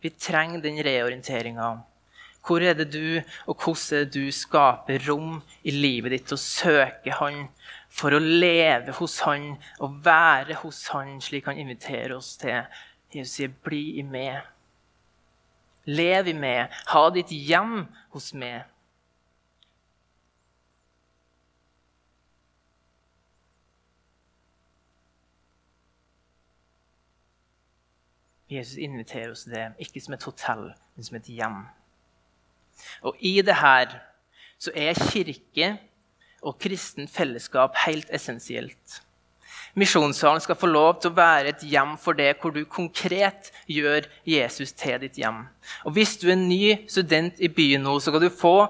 Vi 0.01 0.11
trenger 0.17 0.61
den 0.61 0.81
reorienteringa. 0.83 1.71
Hvor 2.41 2.63
er 2.65 2.73
det 2.73 2.89
du 2.91 3.21
og 3.45 3.55
hvordan 3.55 3.99
er 4.01 4.05
det 4.05 4.15
du 4.17 4.31
skaper 4.33 5.03
rom 5.07 5.35
i 5.63 5.73
livet 5.75 6.15
ditt 6.15 6.31
og 6.33 6.41
søker 6.41 7.19
Han 7.19 7.43
for 7.91 8.15
å 8.15 8.21
leve 8.23 8.95
hos 8.97 9.19
Han 9.27 9.57
og 9.83 9.99
være 10.05 10.61
hos 10.63 10.87
Han, 10.95 11.19
slik 11.21 11.49
Han 11.49 11.59
inviterer 11.59 12.15
oss 12.15 12.37
til? 12.39 12.63
Jesus 13.11 13.35
sier, 13.35 13.51
'Bli 13.51 13.99
i 13.99 14.03
meg'. 14.07 14.47
Lev 15.85 16.27
i 16.27 16.33
meg. 16.33 16.71
Ha 16.87 17.09
ditt 17.09 17.31
hjem 17.33 17.87
hos 18.13 18.33
meg. 18.33 18.63
Jesus 28.51 28.77
inviterer 28.77 29.31
oss 29.31 29.43
til 29.43 29.53
det, 29.55 29.67
ikke 29.79 30.01
som 30.03 30.13
et 30.13 30.23
hotell, 30.27 30.65
men 30.95 31.07
som 31.07 31.15
et 31.15 31.29
hjem. 31.31 31.61
Og 33.01 33.15
i 33.19 33.41
det 33.41 33.55
her 33.55 33.93
så 34.59 34.73
er 34.75 34.97
kirke 35.11 35.77
og 36.41 36.57
kristen 36.61 37.07
fellesskap 37.11 37.77
helt 37.85 38.09
essensielt. 38.13 39.01
Misjonssalen 39.77 40.41
skal 40.43 40.57
få 40.59 40.67
lov 40.67 40.97
til 40.99 41.11
å 41.11 41.15
være 41.15 41.53
et 41.53 41.61
hjem 41.63 41.93
for 42.01 42.17
det, 42.17 42.33
hvor 42.41 42.51
du 42.51 42.65
konkret 42.67 43.51
gjør 43.71 44.07
Jesus 44.27 44.73
til 44.75 44.97
ditt 45.03 45.19
hjem. 45.21 45.45
Og 45.87 45.95
Hvis 45.95 46.17
du 46.19 46.27
er 46.31 46.39
ny 46.39 46.89
student 46.91 47.39
i 47.39 47.47
byen 47.47 47.85
nå, 47.87 47.95
så 47.99 48.11
kan 48.11 48.23
du 48.23 48.29
få 48.33 48.67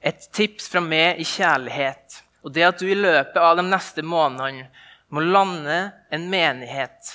et 0.00 0.26
tips 0.34 0.66
fra 0.72 0.82
meg 0.82 1.22
i 1.22 1.26
kjærlighet. 1.28 2.18
Og 2.42 2.54
det 2.54 2.66
at 2.66 2.82
du 2.82 2.88
i 2.88 2.98
løpet 2.98 3.38
av 3.38 3.58
de 3.58 3.66
neste 3.68 4.02
månedene 4.02 4.66
må 5.14 5.22
lande 5.22 5.78
en 6.10 6.28
menighet. 6.30 7.14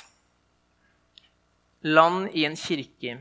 Land 1.84 2.32
i 2.32 2.46
en 2.48 2.56
kirke 2.60 3.18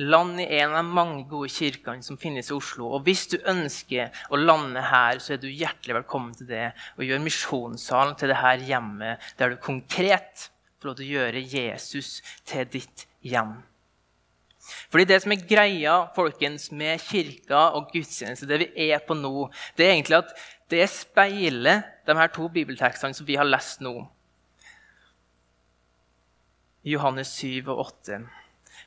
Land 0.00 0.40
i 0.40 0.46
en 0.56 0.72
av 0.72 0.78
de 0.80 0.94
mange 0.96 1.24
gode 1.28 1.50
kirkene 1.52 2.04
som 2.04 2.16
finnes 2.20 2.48
i 2.48 2.54
Oslo. 2.56 2.86
Og 2.96 3.04
hvis 3.04 3.26
du 3.28 3.36
ønsker 3.50 4.14
å 4.32 4.38
lande 4.40 4.80
her, 4.80 5.20
så 5.20 5.34
er 5.34 5.42
du 5.42 5.48
hjertelig 5.50 5.98
velkommen 5.98 6.32
til 6.38 6.48
det. 6.48 6.70
Og 6.96 7.04
gjør 7.04 7.20
misjonssalen 7.24 8.16
til 8.16 8.32
det 8.32 8.38
her 8.40 8.64
hjemmet, 8.64 9.32
der 9.36 9.52
du 9.52 9.60
konkret 9.60 10.48
får 10.80 10.88
lov 10.88 10.96
til 10.96 11.10
å 11.10 11.18
gjøre 11.18 11.42
Jesus 11.52 12.14
til 12.48 12.70
ditt 12.72 13.04
hjem. 13.20 13.58
Fordi 14.90 15.04
Det 15.04 15.20
som 15.22 15.32
er 15.32 15.46
greia 15.48 15.94
folkens, 16.14 16.70
med 16.72 17.00
kirka 17.00 17.70
og 17.76 17.90
gudstjeneste, 17.92 18.48
det 18.48 18.58
vi 18.62 18.90
er 18.90 19.02
på 19.04 19.14
nå, 19.14 19.50
det 19.76 19.86
er 19.86 19.94
egentlig 19.94 20.20
at 20.20 20.34
det 20.70 20.86
speiler 20.88 21.82
de 22.06 22.16
her 22.16 22.28
to 22.32 22.48
bibeltekstene 22.48 23.14
som 23.14 23.26
vi 23.26 23.36
har 23.36 23.48
lest 23.48 23.82
nå. 23.84 24.08
Johannes 26.86 27.34
7 27.36 27.68
og 27.68 27.78
8. 27.86 28.22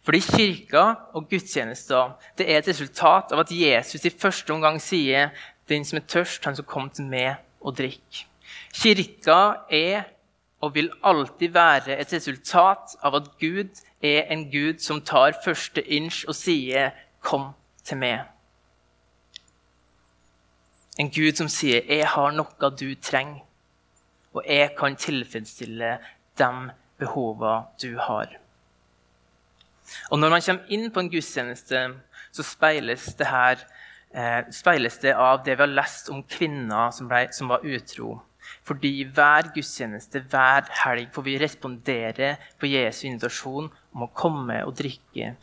Fordi 0.02 0.20
kirka 0.20 0.84
og 1.14 1.30
gudstjenester 1.30 2.16
det 2.38 2.50
er 2.50 2.58
et 2.58 2.68
resultat 2.68 3.32
av 3.32 3.44
at 3.44 3.52
Jesus 3.52 4.06
i 4.06 4.10
første 4.10 4.54
omgang 4.54 4.82
sier 4.82 5.30
'Den 5.70 5.86
som 5.86 5.98
er 5.98 6.08
tørst, 6.08 6.46
han 6.46 6.56
som 6.56 6.66
kom 6.66 6.90
til 6.90 7.06
meg 7.06 7.36
og 7.62 7.78
drikk'. 7.78 8.26
Kirka 8.74 9.54
er 9.70 10.04
og 10.62 10.76
vil 10.76 10.92
alltid 11.04 11.50
være 11.50 11.98
et 12.00 12.14
resultat 12.14 12.96
av 13.04 13.16
at 13.16 13.26
Gud 13.40 13.82
er 14.02 14.28
en 14.32 14.52
Gud 14.52 14.80
som 14.80 15.02
tar 15.02 15.36
første 15.46 15.82
inch 15.82 16.26
og 16.28 16.36
sier 16.36 16.92
'Kom 17.22 17.54
til 17.84 17.98
meg'. 17.98 18.24
En 21.00 21.10
Gud 21.10 21.36
som 21.36 21.48
sier 21.48 21.82
'Jeg 21.88 22.08
har 22.08 22.32
noe 22.32 22.70
du 22.80 22.96
trenger', 22.96 23.44
og 24.34 24.44
jeg 24.48 24.76
kan 24.78 24.96
tilfredsstille 24.96 25.98
de 26.38 26.70
behovene 27.00 27.66
du 27.82 27.98
har. 27.98 28.43
Og 30.12 30.20
når 30.20 30.36
man 30.36 30.46
kommer 30.46 30.76
inn 30.76 30.92
på 30.94 31.04
en 31.04 31.12
gudstjeneste, 31.12 31.86
så 32.34 32.46
speiles 32.46 33.08
det, 33.20 33.28
her, 33.30 33.64
eh, 34.14 34.42
speiles 34.52 34.98
det 35.04 35.14
av 35.14 35.44
det 35.46 35.58
vi 35.58 35.66
har 35.66 35.74
lest 35.74 36.10
om 36.14 36.24
kvinner 36.24 36.94
som, 36.96 37.10
ble, 37.12 37.28
som 37.36 37.52
var 37.52 37.66
utro. 37.66 38.22
Fordi 38.68 39.04
hver 39.04 39.52
gudstjeneste, 39.56 40.24
hver 40.32 40.68
helg, 40.84 41.10
får 41.14 41.26
vi 41.28 41.38
respondere 41.40 42.36
på 42.60 42.70
Jesu 42.72 43.06
invitasjon 43.08 43.70
om 43.94 44.06
å 44.06 44.12
komme 44.16 44.62
og 44.68 44.76
drikke. 44.80 45.36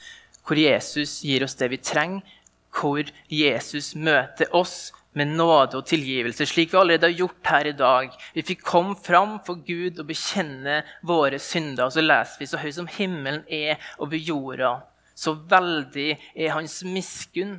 Hvor 0.47 0.59
Jesus 0.59 1.21
gir 1.25 1.45
oss 1.45 1.57
det 1.61 1.71
vi 1.73 1.81
trenger, 1.85 2.25
hvor 2.71 3.03
Jesus 3.29 3.95
møter 3.99 4.53
oss 4.55 4.93
med 5.19 5.33
nåde 5.35 5.81
og 5.81 5.87
tilgivelse, 5.91 6.47
slik 6.47 6.71
vi 6.73 6.79
allerede 6.79 7.09
har 7.11 7.19
gjort 7.19 7.51
her 7.51 7.67
i 7.67 7.75
dag. 7.77 8.13
Vi 8.35 8.45
fikk 8.47 8.63
komme 8.67 8.95
fram 8.95 9.39
for 9.47 9.59
Gud 9.67 9.99
og 9.99 10.07
bekjenne 10.11 10.81
våre 11.07 11.41
synder. 11.43 11.89
Og 11.89 11.97
så 11.97 12.05
leser 12.05 12.43
vi 12.43 12.51
så 12.51 12.61
høy 12.63 12.71
som 12.77 12.91
himmelen 12.91 13.43
er 13.51 13.83
over 13.99 14.17
jorda, 14.17 14.75
så 15.15 15.35
veldig 15.35 16.11
er 16.35 16.55
hans 16.55 16.81
miskunn 16.87 17.59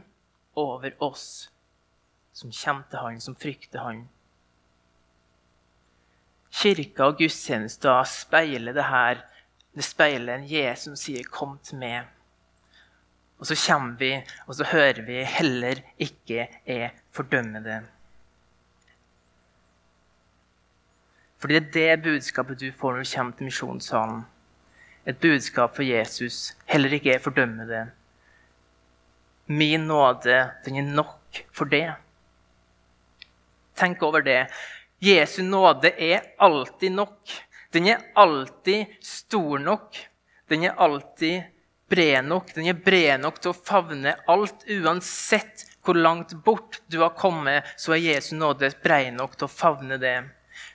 over 0.57 0.95
oss 1.03 1.49
som 2.33 2.53
kommer 2.55 2.87
til 2.89 3.03
han, 3.03 3.19
som 3.21 3.35
frykter 3.35 3.83
han. 3.83 4.05
Kirka 6.51 7.11
og 7.11 7.19
gudstjenester 7.19 8.03
speiler 8.07 8.75
det 8.75 8.87
her. 8.87 9.21
Det 9.75 9.85
speiler 9.87 10.35
en 10.35 10.47
Jesus 10.47 10.83
som 10.83 10.95
sier 10.95 11.23
'kom 11.23 11.59
til 11.63 11.77
meg'. 11.77 12.20
Og 13.41 13.49
så 13.49 13.57
kommer 13.57 13.95
vi, 13.97 14.11
og 14.45 14.55
så 14.55 14.67
hører 14.69 15.01
vi 15.01 15.23
heller 15.25 15.81
ikke 15.97 16.45
er 16.65 16.93
fordømmede'. 17.09 17.81
Fordi 21.41 21.59
det 21.59 21.89
er 21.89 21.95
det 21.95 22.03
budskapet 22.03 22.59
du 22.61 22.71
får 22.71 22.93
når 22.93 23.03
du 23.03 23.09
kommer 23.15 23.33
til 23.33 23.43
misjonssalen. 23.43 24.21
Et 25.07 25.17
budskap 25.17 25.75
for 25.75 25.83
Jesus, 25.83 26.55
heller 26.65 26.93
ikke 26.93 27.15
er 27.15 27.19
fordømmede. 27.19 27.87
Min 29.47 29.87
nåde, 29.89 30.51
den 30.65 30.77
er 30.77 30.93
nok 30.93 31.41
for 31.51 31.65
det. 31.65 31.95
Tenk 33.75 34.03
over 34.03 34.21
det. 34.21 34.47
Jesu 35.01 35.41
nåde 35.41 35.89
er 35.97 36.19
alltid 36.39 36.89
nok. 36.89 37.17
Den 37.73 37.87
er 37.87 38.05
alltid 38.15 38.85
stor 39.01 39.57
nok. 39.57 39.97
Den 40.49 40.63
er 40.63 40.77
alltid 40.77 41.41
bred 41.91 42.25
nok. 42.25 42.53
Den 42.55 42.69
er 42.71 42.79
bred 42.79 43.21
nok 43.21 43.41
til 43.41 43.51
å 43.51 43.57
favne 43.57 44.15
alt, 44.31 44.63
uansett 44.71 45.65
hvor 45.85 45.97
langt 45.97 46.33
bort 46.45 46.79
du 46.91 47.01
har 47.01 47.15
kommet, 47.17 47.67
så 47.77 47.95
er 47.95 48.05
Jesu 48.05 48.35
nåde 48.37 48.71
bred 48.83 49.15
nok 49.17 49.35
til 49.37 49.49
å 49.49 49.51
favne 49.51 49.97
det. 50.01 50.17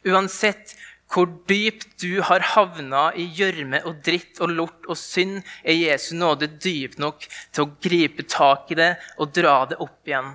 Uansett 0.06 0.74
hvor 1.12 1.28
dypt 1.46 2.00
du 2.02 2.18
har 2.26 2.42
havna 2.56 3.08
i 3.14 3.28
gjørme 3.38 3.78
og 3.86 4.00
dritt 4.06 4.40
og 4.42 4.50
lort 4.50 4.88
og 4.90 4.98
synd, 4.98 5.38
er 5.62 5.78
Jesu 5.78 6.16
nåde 6.18 6.50
dyp 6.58 6.98
nok 6.98 7.28
til 7.54 7.62
å 7.62 7.70
gripe 7.82 8.26
tak 8.26 8.74
i 8.74 8.80
det 8.80 8.92
og 9.16 9.30
dra 9.36 9.60
det 9.70 9.78
opp 9.82 10.10
igjen. 10.10 10.34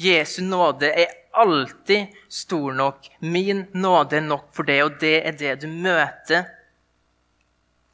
Jesu 0.00 0.42
nåde 0.44 0.88
er 0.92 1.12
alltid 1.36 2.16
stor 2.32 2.72
nok. 2.72 3.08
Min 3.20 3.66
nåde 3.76 4.18
er 4.18 4.24
nok 4.24 4.48
for 4.56 4.68
det, 4.68 4.80
og 4.84 4.96
det 5.00 5.16
er 5.28 5.36
det 5.36 5.54
du 5.62 5.68
møter 5.68 6.48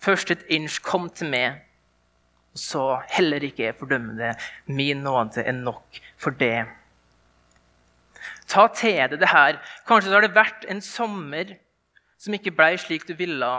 Først 0.03 0.33
et 0.35 0.47
inch 0.51 0.81
kom 0.83 1.09
til 1.15 1.31
meg, 1.31 1.61
og 2.53 2.61
så 2.61 2.85
heller 3.15 3.45
ikke 3.47 3.69
jeg 3.69 3.79
fordømmer 3.79 4.19
det. 4.19 4.33
Min 4.67 5.05
nåde 5.07 5.45
er 5.47 5.55
nok 5.57 6.01
for 6.21 6.35
det. 6.37 6.67
Ta 8.51 8.67
til 8.75 8.99
deg 9.13 9.21
det 9.23 9.31
her. 9.31 9.61
Kanskje 9.89 10.11
det 10.11 10.19
har 10.19 10.27
det 10.27 10.35
vært 10.37 10.67
en 10.71 10.83
sommer 10.85 11.55
som 12.21 12.35
ikke 12.37 12.55
ble 12.55 12.75
slik 12.79 13.07
du 13.09 13.15
ville. 13.19 13.53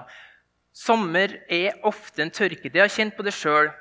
Sommer 0.76 1.40
er 1.52 1.80
ofte 1.88 2.24
en 2.24 2.34
tørke. 2.34 2.70
Det 2.70 2.82
har 2.82 2.92
kjent 2.92 3.16
på 3.18 3.26
det 3.26 3.34
sjøl. 3.36 3.72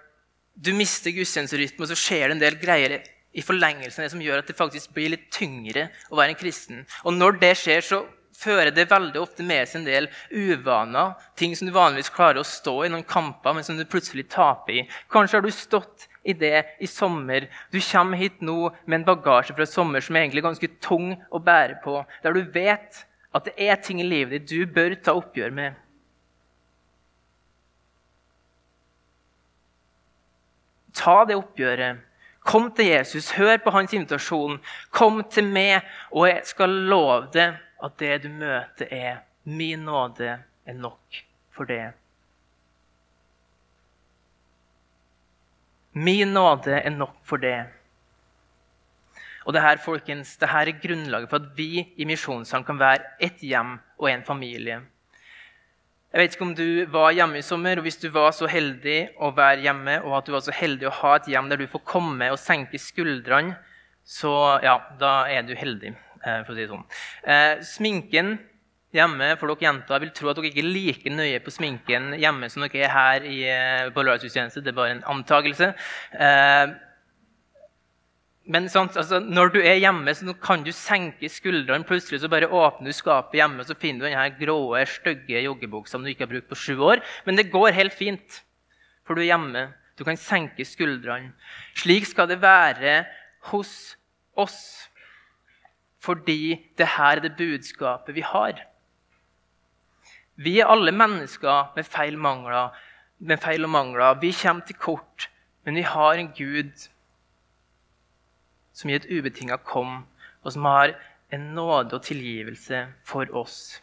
Du 0.55 0.72
mister 0.77 1.12
gudstjenesterytmen, 1.14 1.85
og 1.85 1.90
så 1.92 1.98
skjer 1.98 2.29
det 2.29 2.37
en 2.37 2.42
del 2.42 2.59
greier 2.61 2.98
i 3.33 3.44
forlengelsen 3.44 4.05
det 4.05 4.11
som 4.12 4.20
gjør 4.22 4.42
at 4.42 4.51
det 4.51 4.59
faktisk 4.59 4.92
blir 4.96 5.14
litt 5.14 5.31
tyngre 5.33 5.87
å 6.12 6.18
være 6.18 6.35
en 6.35 6.40
kristen. 6.40 6.83
Og 7.09 7.16
når 7.16 7.38
det 7.40 7.55
skjer, 7.62 7.85
så 7.85 8.03
fører 8.36 8.72
det 8.74 8.88
veldig 8.90 9.20
ofte 9.20 9.44
med 9.46 9.68
seg 9.68 9.82
en 9.82 9.88
del 9.88 10.08
uvaner. 10.30 11.14
Ting 11.38 11.54
som 11.56 11.68
du 11.68 11.74
vanligvis 11.74 12.12
klarer 12.14 12.40
å 12.42 12.46
stå 12.46 12.74
i 12.86 12.90
noen 12.92 13.06
kamper, 13.06 13.54
men 13.56 13.66
som 13.66 13.78
du 13.78 13.84
plutselig 13.88 14.28
taper 14.32 14.80
i. 14.80 14.86
Kanskje 15.12 15.38
har 15.38 15.46
du 15.46 15.52
stått 15.54 16.08
i 16.22 16.34
det 16.38 16.64
i 16.80 16.88
sommer. 16.90 17.48
Du 17.70 17.80
kommer 17.82 18.20
hit 18.20 18.40
nå 18.40 18.72
med 18.86 19.00
en 19.00 19.08
bagasje 19.12 19.56
fra 19.56 19.66
sommer 19.68 20.04
som 20.04 20.16
er 20.16 20.26
egentlig 20.26 20.46
ganske 20.46 20.70
tung 20.84 21.14
å 21.30 21.42
bære 21.42 21.80
på. 21.84 22.00
Der 22.24 22.36
du 22.36 22.42
vet 22.54 23.04
at 23.32 23.48
det 23.48 23.56
er 23.56 23.80
ting 23.82 24.02
i 24.02 24.08
livet 24.08 24.42
ditt 24.42 24.52
du 24.52 24.74
bør 24.74 24.96
ta 25.02 25.16
oppgjør 25.18 25.54
med. 25.56 25.78
Ta 30.92 31.22
det 31.24 31.38
oppgjøret. 31.38 32.08
Kom 32.42 32.72
til 32.74 32.88
Jesus, 32.90 33.30
hør 33.38 33.60
på 33.62 33.70
hans 33.70 33.92
invitasjon. 33.94 34.58
Kom 34.90 35.22
til 35.30 35.46
meg, 35.46 35.86
og 36.10 36.26
jeg 36.26 36.42
skal 36.48 36.74
love 36.90 37.28
deg 37.34 37.54
at 37.82 37.98
det 37.98 38.22
du 38.22 38.28
møter, 38.28 38.86
er 38.90 39.16
'min 39.44 39.84
nåde 39.84 40.38
er 40.66 40.72
nok 40.72 41.22
for 41.50 41.64
det'. 41.64 41.92
Min 45.92 46.28
nåde 46.28 46.80
er 46.80 46.90
nok 46.90 47.16
for 47.24 47.36
det. 47.36 47.66
Og 49.44 49.52
det 49.52 49.62
her, 49.62 49.76
folkens, 49.76 50.36
det 50.36 50.48
her 50.48 50.68
er 50.70 50.80
grunnlaget 50.82 51.28
for 51.30 51.36
at 51.36 51.50
vi 51.56 51.82
i 51.96 52.04
Misjonssalen 52.04 52.64
kan 52.64 52.78
være 52.78 53.02
ett 53.20 53.42
hjem 53.42 53.78
og 53.98 54.10
en 54.10 54.24
familie. 54.24 54.80
Jeg 56.12 56.20
vet 56.20 56.34
ikke 56.34 56.44
om 56.44 56.54
du 56.54 56.84
var 56.92 57.14
hjemme 57.16 57.38
i 57.40 57.42
sommer, 57.42 57.76
og 57.76 57.82
hvis 57.82 57.96
du 57.96 58.10
var 58.12 58.30
så 58.36 58.46
heldig 58.46 59.14
å 59.16 59.30
være 59.32 59.64
hjemme, 59.64 59.94
og 60.04 60.18
at 60.18 60.26
du 60.26 60.32
var 60.32 60.42
så 60.44 60.52
heldig 60.52 60.90
å 60.90 60.96
ha 61.00 61.14
et 61.16 61.28
hjem 61.32 61.48
der 61.48 61.56
du 61.56 61.66
får 61.66 61.84
komme 61.88 62.28
og 62.30 62.40
senke 62.40 62.78
skuldrene, 62.78 63.56
så 64.04 64.60
ja, 64.62 64.76
da 65.00 65.22
er 65.32 65.46
du 65.46 65.54
heldig. 65.56 65.94
Eh, 66.22 66.42
for 66.46 66.54
å 66.54 66.56
si 66.56 66.62
det 66.62 66.70
sånn. 66.70 66.85
Eh, 67.26 67.62
sminken 67.66 68.37
hjemme 68.94 69.32
for 69.40 69.50
dere 69.50 69.64
jenter 69.64 69.96
jeg 69.96 70.04
vil 70.04 70.14
tro 70.14 70.30
at 70.30 70.38
dere 70.38 70.50
ikke 70.50 70.62
er 70.62 70.70
like 70.70 71.12
nøye 71.16 71.40
på 71.42 71.54
sminken 71.54 72.12
hjemme 72.20 72.50
som 72.52 72.62
dere 72.62 72.85
er 72.85 72.92
her 72.92 73.26
i, 73.26 73.38
eh, 73.48 73.90
på. 73.90 74.04
Det 74.04 74.66
er 74.68 74.76
bare 74.76 74.96
en 74.98 75.04
antakelse. 75.08 75.74
Men 78.44 78.68
sant, 78.68 78.96
altså, 78.96 79.20
når 79.20 79.52
du 79.52 79.61
er 79.61 79.78
hjemme, 79.78 80.11
så 80.11 80.35
kan 80.35 80.64
du 80.64 80.72
senke 80.72 81.28
skuldrene. 81.30 81.87
Plutselig 81.87 82.20
så 82.20 82.28
bare 82.28 82.50
åpner 82.50 82.90
du 82.90 82.92
skapet 82.92 83.38
hjemme, 83.38 83.62
så 83.62 83.78
finner 83.78 84.02
du 84.02 84.11
denne 84.11 84.35
grå, 84.35 84.74
stygge 84.85 85.44
joggebuksa 85.46 86.02
du 86.02 86.11
ikke 86.11 86.26
har 86.26 86.32
brukt 86.35 86.48
på 86.50 86.58
sju 86.58 86.76
år. 86.82 87.02
Men 87.24 87.37
det 87.37 87.52
går 87.52 87.70
helt 87.70 87.94
fint, 87.94 88.42
for 89.06 89.14
du 89.14 89.22
er 89.22 89.30
hjemme. 89.30 89.72
Du 89.96 90.02
kan 90.02 90.16
senke 90.16 90.66
skuldrene. 90.66 91.32
Slik 91.74 92.04
skal 92.04 92.26
det 92.26 92.42
være 92.42 93.06
hos 93.52 93.96
oss 94.35 94.88
fordi 96.02 96.58
det 96.78 96.88
her 96.96 97.16
er 97.16 97.22
det 97.24 97.36
budskapet 97.38 98.14
vi 98.16 98.24
har. 98.26 98.64
Vi 100.36 100.58
er 100.60 100.70
alle 100.72 100.92
mennesker 100.92 101.72
med 101.76 101.86
feil, 101.86 102.18
mangler, 102.18 102.72
med 103.18 103.38
feil 103.38 103.64
og 103.64 103.70
mangler. 103.70 104.18
Vi 104.20 104.32
kommer 104.34 104.66
til 104.66 104.76
kort, 104.80 105.28
men 105.64 105.78
vi 105.78 105.84
har 105.86 106.18
en 106.18 106.32
Gud 106.34 106.88
som 108.72 108.90
i 108.90 108.96
et 108.96 109.06
ubetinga 109.06 109.60
kom, 109.62 110.02
og 110.42 110.52
som 110.54 110.66
har 110.66 110.96
en 111.32 111.52
nåde 111.54 111.96
og 111.96 112.02
tilgivelse 112.02 112.86
for 113.04 113.28
oss. 113.36 113.82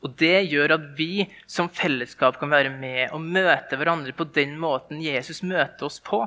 Og 0.00 0.14
Det 0.16 0.48
gjør 0.48 0.76
at 0.78 0.84
vi 0.96 1.26
som 1.46 1.68
fellesskap 1.68 2.38
kan 2.40 2.50
være 2.50 2.70
med 2.72 3.10
og 3.12 3.20
møte 3.20 3.76
hverandre 3.76 4.12
på 4.16 4.24
den 4.24 4.56
måten 4.60 5.02
Jesus 5.02 5.42
møter 5.42 5.88
oss 5.88 6.00
på. 6.00 6.22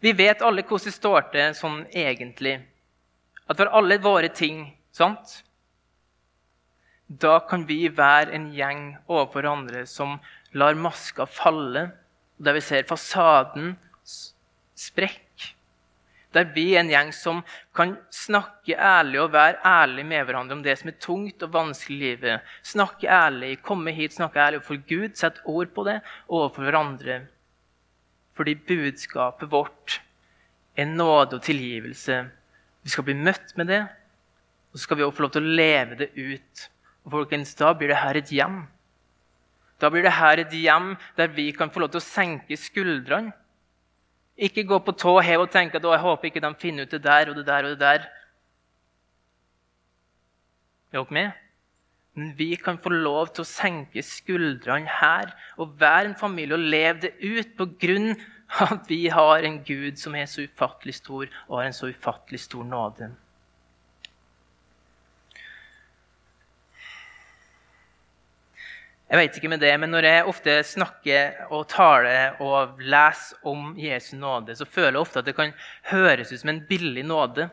Vi 0.00 0.12
vet 0.12 0.42
alle 0.42 0.64
hvordan 0.66 0.88
det 0.88 0.94
står 0.94 1.28
til 1.32 1.54
sånn 1.54 1.84
egentlig. 1.94 2.58
At 3.46 3.60
for 3.60 3.70
alle 3.78 3.98
våre 4.02 4.30
ting 4.34 4.64
sant? 4.94 5.42
Da 7.06 7.38
kan 7.46 7.66
vi 7.68 7.86
være 7.88 8.34
en 8.34 8.50
gjeng 8.54 8.96
overfor 9.06 9.40
hverandre 9.40 9.84
som 9.86 10.18
lar 10.56 10.74
maska 10.74 11.28
falle, 11.30 11.90
der 12.42 12.56
vi 12.56 12.64
ser 12.64 12.88
fasaden 12.88 13.76
sprekke 14.76 15.54
der 16.36 16.50
vi 16.52 16.74
er 16.74 16.82
en 16.82 16.90
gjeng 16.92 17.12
som 17.16 17.38
kan 17.76 17.94
snakke 18.12 18.76
ærlig 18.76 19.22
og 19.22 19.32
være 19.32 19.60
ærlig 19.64 20.04
med 20.06 20.26
hverandre 20.26 20.56
om 20.58 20.64
det 20.64 20.74
som 20.78 20.90
er 20.90 20.98
tungt 21.00 21.44
og 21.46 21.52
vanskelig 21.54 21.96
i 21.96 22.02
livet. 22.02 22.50
Snakke 22.62 23.08
ærlig, 23.08 23.56
komme 23.64 23.94
hit, 23.96 24.16
snakke 24.16 24.42
ærlig 24.42 24.60
overfor 24.60 24.82
Gud, 24.88 25.14
sette 25.16 25.40
ord 25.48 25.72
på 25.74 25.86
det 25.88 26.00
overfor 26.28 26.68
hverandre. 26.68 27.20
Fordi 28.36 28.54
budskapet 28.68 29.50
vårt 29.50 30.00
er 30.76 30.90
nåde 30.90 31.38
og 31.38 31.42
tilgivelse. 31.42 32.26
Vi 32.86 32.92
skal 32.94 33.06
bli 33.08 33.16
møtt 33.18 33.56
med 33.58 33.66
det, 33.72 33.82
og 34.70 34.78
så 34.78 34.84
skal 34.86 35.00
vi 35.00 35.06
også 35.06 35.18
få 35.18 35.26
lov 35.26 35.34
til 35.34 35.46
å 35.48 35.56
leve 35.58 35.98
det 35.98 36.10
ut. 36.14 36.66
Og 37.06 37.16
folkens, 37.18 37.54
Da 37.58 37.72
blir 37.74 37.90
det 37.90 37.98
her 37.98 38.18
et 38.20 38.30
hjem. 38.30 38.60
Da 39.82 39.90
blir 39.90 40.06
det 40.06 40.14
her 40.14 40.38
et 40.38 40.54
hjem 40.54 40.94
der 41.18 41.34
vi 41.34 41.50
kan 41.52 41.70
få 41.70 41.82
lov 41.82 41.90
til 41.90 42.00
å 42.00 42.06
senke 42.06 42.56
skuldrene 42.56 43.34
ikke 44.36 44.66
gå 44.68 44.78
på 44.84 44.92
tå 45.00 45.16
hev 45.24 45.46
og 45.46 45.52
tenke 45.52 45.78
at 45.78 45.84
jeg 45.88 46.02
håper 46.02 46.28
ikke 46.28 46.44
de 46.44 46.52
finner 46.60 46.84
ut 46.84 46.92
det 46.92 47.02
der 47.04 47.30
og 47.30 47.38
det 47.38 47.46
der 47.48 47.64
og 47.64 47.72
det 47.72 47.80
der. 47.80 48.06
Er 50.92 51.00
dere 51.00 51.16
med? 51.16 51.30
Men 52.16 52.32
vi 52.36 52.54
kan 52.56 52.78
få 52.80 52.92
lov 52.92 53.32
til 53.36 53.44
å 53.44 53.48
senke 53.48 54.04
skuldrene 54.04 54.92
her 55.00 55.32
og 55.56 55.74
være 55.80 56.10
en 56.10 56.18
familie 56.20 56.56
og 56.56 56.68
leve 56.68 57.06
det 57.06 57.12
ut 57.20 57.56
på 57.56 57.68
grunn 57.80 58.12
av 58.12 58.24
at 58.46 58.88
vi 58.88 59.08
har 59.08 59.42
en 59.42 59.62
Gud 59.64 59.98
som 59.98 60.14
er 60.14 60.26
så 60.30 60.46
ufattelig 60.46 60.94
stor 61.00 61.26
og 61.48 61.58
har 61.58 61.68
en 61.68 61.76
så 61.76 61.90
ufattelig 61.90 62.40
stor 62.40 62.64
nåde. 62.64 63.10
Jeg 69.06 69.20
vet 69.20 69.36
ikke 69.38 69.48
med 69.48 69.60
det, 69.62 69.80
men 69.80 69.90
Når 69.90 70.04
jeg 70.04 70.24
ofte 70.26 70.62
snakker 70.62 71.46
og 71.50 71.68
taler 71.68 72.40
og 72.42 72.80
leser 72.80 73.36
om 73.46 73.76
Jesu 73.78 74.16
nåde, 74.16 74.56
så 74.56 74.64
føler 74.64 74.98
jeg 74.98 75.00
ofte 75.00 75.18
at 75.18 75.26
det 75.26 75.36
kan 75.36 75.52
høres 75.92 76.32
ut 76.32 76.40
som 76.40 76.50
en 76.50 76.66
billig 76.66 77.04
nåde. 77.06 77.48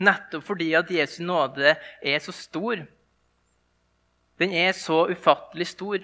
Nettopp 0.00 0.44
fordi 0.44 0.72
at 0.72 0.90
Jesu 0.90 1.22
nåde 1.22 1.76
er 2.02 2.18
så 2.18 2.32
stor. 2.32 2.86
Den 4.38 4.52
er 4.52 4.72
så 4.72 5.04
ufattelig 5.12 5.66
stor. 5.66 5.98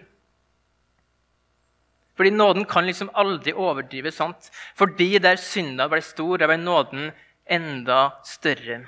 Fordi 2.17 2.31
nåden 2.31 2.65
kan 2.65 2.87
liksom 2.87 3.11
aldri 3.15 3.53
overdrives. 3.53 4.17
sant? 4.17 4.51
Fordi 4.75 5.19
der 5.19 5.37
synda 5.37 5.89
ble 5.89 6.03
stor, 6.03 6.39
der 6.39 6.49
ble 6.49 6.57
nåden 6.57 7.11
enda 7.47 8.13
større. 8.25 8.87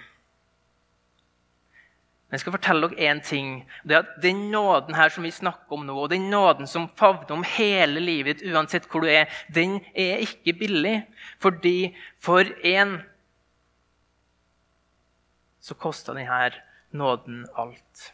Men 2.29 2.37
jeg 2.37 2.41
skal 2.43 2.53
fortelle 2.53 2.89
dere 2.89 3.09
én 3.09 3.21
ting. 3.25 3.67
det 3.85 3.95
er 3.97 3.99
at 3.99 4.23
Den 4.23 4.51
nåden 4.51 4.95
her 4.95 5.09
som 5.09 5.25
vi 5.25 5.31
snakker 5.31 5.73
om 5.73 5.87
nå, 5.87 5.95
og 5.97 6.11
den 6.11 6.31
nåden 6.31 6.67
som 6.67 6.89
favner 6.89 7.33
om 7.33 7.43
hele 7.43 8.01
livet 8.01 8.39
ditt, 8.39 8.53
uansett 8.53 8.85
hvor 8.85 9.01
du 9.01 9.09
er, 9.09 9.29
den 9.49 9.81
er 9.95 10.21
ikke 10.21 10.53
billig. 10.53 11.07
Fordi 11.41 11.97
for 12.21 12.45
én 12.65 13.01
så 15.61 15.75
kosta 15.75 16.13
denne 16.13 16.53
nåden 16.93 17.47
alt. 17.57 18.13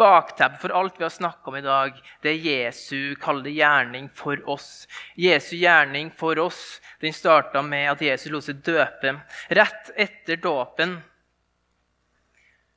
Bakteppet 0.00 0.62
for 0.62 0.72
alt 0.72 0.96
vi 0.96 1.04
har 1.04 1.12
snakka 1.12 1.50
om 1.50 1.56
i 1.58 1.64
dag, 1.64 1.96
det 2.22 2.30
er 2.30 2.46
Jesu 2.46 3.16
kalde 3.20 3.52
gjerning 3.52 4.06
for 4.08 4.40
oss. 4.48 4.86
Jesu 5.20 5.58
gjerning 5.60 6.08
for 6.16 6.38
oss 6.40 6.80
den 7.02 7.12
starta 7.12 7.60
med 7.62 7.90
at 7.90 8.04
Jesus 8.04 8.30
lot 8.32 8.46
seg 8.46 8.62
døpe. 8.64 9.12
Rett 9.52 9.90
etter 10.00 10.40
dåpen 10.40 11.02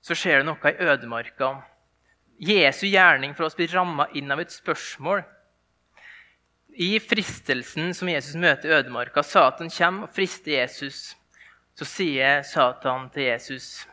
så 0.03 0.17
skjer 0.19 0.41
det 0.41 0.49
noe 0.49 0.73
i 0.73 0.89
ødemarka. 0.89 1.53
Jesu 2.43 2.89
gjerning 2.89 3.37
for 3.37 3.47
oss 3.47 3.55
blir 3.55 3.71
ramma 3.71 4.09
inn 4.19 4.31
av 4.35 4.43
et 4.43 4.51
spørsmål. 4.51 5.23
I 6.75 6.97
fristelsen 6.99 7.93
som 7.95 8.09
Jesus 8.11 8.35
møter 8.35 8.67
i 8.67 8.75
ødemarka, 8.81 9.23
Satan 9.23 9.71
kommer 9.71 10.09
og 10.09 10.15
frister 10.15 10.57
Jesus. 10.57 11.13
Så 11.79 11.87
sier 11.87 12.43
Satan 12.43 13.09
til 13.13 13.31
Jesus, 13.31 13.87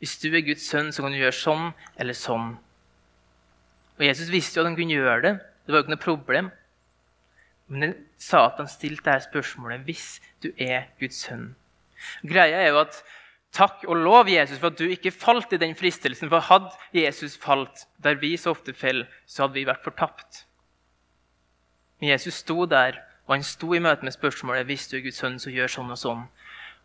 'Hvis 0.00 0.18
du 0.22 0.34
er 0.34 0.40
Guds 0.40 0.64
sønn, 0.64 0.92
så 0.92 1.02
kan 1.02 1.12
du 1.12 1.18
gjøre 1.18 1.36
sånn 1.44 1.74
eller 1.98 2.14
sånn.' 2.14 2.69
Og 4.00 4.06
Jesus 4.06 4.32
visste 4.32 4.58
jo 4.58 4.64
at 4.64 4.70
han 4.70 4.78
kunne 4.78 4.96
gjøre 4.96 5.22
det. 5.26 5.34
Det 5.66 5.72
var 5.74 5.82
jo 5.82 5.84
ikke 5.84 5.94
noe 5.94 6.02
problem. 6.02 6.50
Men 7.70 7.94
Satan 8.18 8.68
stilte 8.68 9.06
dette 9.06 9.28
spørsmålet 9.28 9.84
hvis 9.86 10.06
du 10.42 10.50
er 10.56 10.88
Guds 10.98 11.20
sønn. 11.26 11.50
Greia 12.24 12.64
er 12.64 12.72
jo 12.72 12.80
at 12.82 13.02
Takk 13.50 13.82
og 13.88 13.96
lov, 13.98 14.28
Jesus, 14.30 14.60
for 14.62 14.70
at 14.70 14.78
du 14.78 14.86
ikke 14.86 15.10
falt 15.10 15.52
i 15.52 15.58
den 15.58 15.72
fristelsen. 15.74 16.28
For 16.30 16.38
hadde 16.46 16.70
Jesus 16.94 17.34
falt 17.34 17.86
der 17.98 18.14
vi 18.14 18.36
så 18.38 18.52
ofte 18.54 18.74
faller, 18.74 19.08
så 19.26 19.42
hadde 19.42 19.58
vi 19.58 19.66
vært 19.66 19.82
fortapt. 19.82 20.44
Men 21.98 22.12
Jesus 22.12 22.38
sto 22.44 22.64
der, 22.70 23.00
og 23.26 23.34
han 23.34 23.42
sto 23.42 23.74
i 23.74 23.82
møte 23.82 24.06
med 24.06 24.14
spørsmålet 24.14 24.68
hvis 24.68 24.86
du 24.88 24.96
er 25.00 25.02
Guds 25.08 25.18
sønn, 25.18 25.40
så 25.42 25.50
gjør 25.50 25.74
sånn 25.74 25.90
og 25.90 25.98
sånn. 25.98 26.22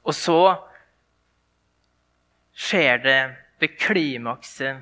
Og 0.06 0.18
så 0.18 0.40
skjer 2.58 2.98
det 3.04 3.20
ved 3.62 3.78
klimakset 3.78 4.82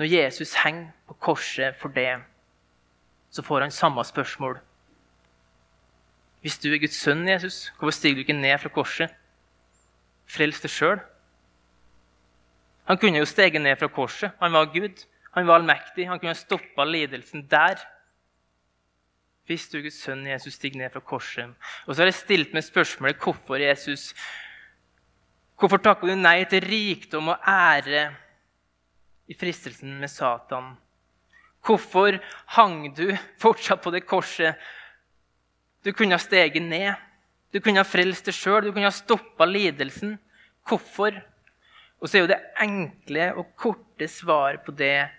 Når 0.00 0.08
Jesus 0.08 0.54
henger 0.62 0.94
på 1.06 1.14
korset 1.20 1.76
for 1.76 1.92
det, 1.92 2.22
så 3.30 3.42
får 3.44 3.60
han 3.60 3.70
samme 3.70 4.04
spørsmål. 4.04 4.58
Hvis 6.40 6.58
du 6.58 6.70
er 6.72 6.80
Guds 6.80 6.96
sønn, 6.96 7.28
Jesus, 7.28 7.68
hvorfor 7.78 7.92
stiger 7.92 8.14
du 8.16 8.24
ikke 8.24 8.32
ned 8.32 8.58
fra 8.58 8.72
korset? 8.72 9.12
frelst 10.30 10.64
deg 10.64 10.70
sjøl. 10.72 11.00
Han 12.88 12.98
kunne 13.02 13.18
jo 13.18 13.28
steget 13.28 13.62
ned 13.62 13.76
fra 13.78 13.90
korset. 13.90 14.30
Han 14.40 14.54
var 14.54 14.70
Gud. 14.72 15.04
Han 15.34 15.46
var 15.46 15.60
allmektig. 15.60 16.08
Han 16.08 16.20
kunne 16.22 16.34
stoppa 16.38 16.86
lidelsen 16.86 17.44
der. 17.50 17.82
Hvis 19.46 19.68
du, 19.68 19.78
er 19.78 19.88
Guds 19.88 19.98
sønn 20.02 20.26
Jesus, 20.26 20.54
stiger 20.54 20.78
ned 20.78 20.94
fra 20.94 21.02
korset. 21.02 21.50
Og 21.86 21.94
så 21.94 22.02
har 22.02 22.10
jeg 22.10 22.20
stilt 22.22 22.54
meg 22.54 22.64
spørsmålet 22.64 23.20
hvorfor 23.20 23.60
Jesus 23.60 24.14
Hvorfor 25.60 25.76
takker 25.76 26.08
du 26.08 26.16
nei 26.16 26.46
til 26.48 26.64
rikdom 26.64 27.34
og 27.34 27.42
ære 27.44 28.14
i 29.30 29.36
fristelsen 29.38 29.98
med 30.02 30.10
Satan? 30.10 30.74
Hvorfor 31.62 32.18
hang 32.56 32.88
du 32.96 33.12
fortsatt 33.40 33.82
på 33.84 33.92
det 33.94 34.02
korset? 34.08 34.58
Du 35.84 35.92
kunne 35.92 36.16
ha 36.16 36.22
steget 36.22 36.62
ned. 36.62 36.94
Du 37.50 37.60
kunne 37.60 37.82
ha 37.82 37.86
frelst 37.86 38.28
deg 38.28 38.36
sjøl, 38.36 38.66
du 38.66 38.72
kunne 38.72 38.88
ha 38.88 38.94
stoppa 38.94 39.46
lidelsen. 39.48 40.16
Hvorfor? 40.66 41.16
Og 42.00 42.08
så 42.08 42.18
er 42.18 42.24
jo 42.24 42.30
det 42.30 42.42
enkle 42.62 43.30
og 43.36 43.54
korte 43.58 44.08
svaret 44.08 44.62
på 44.64 44.74
det 44.76 45.10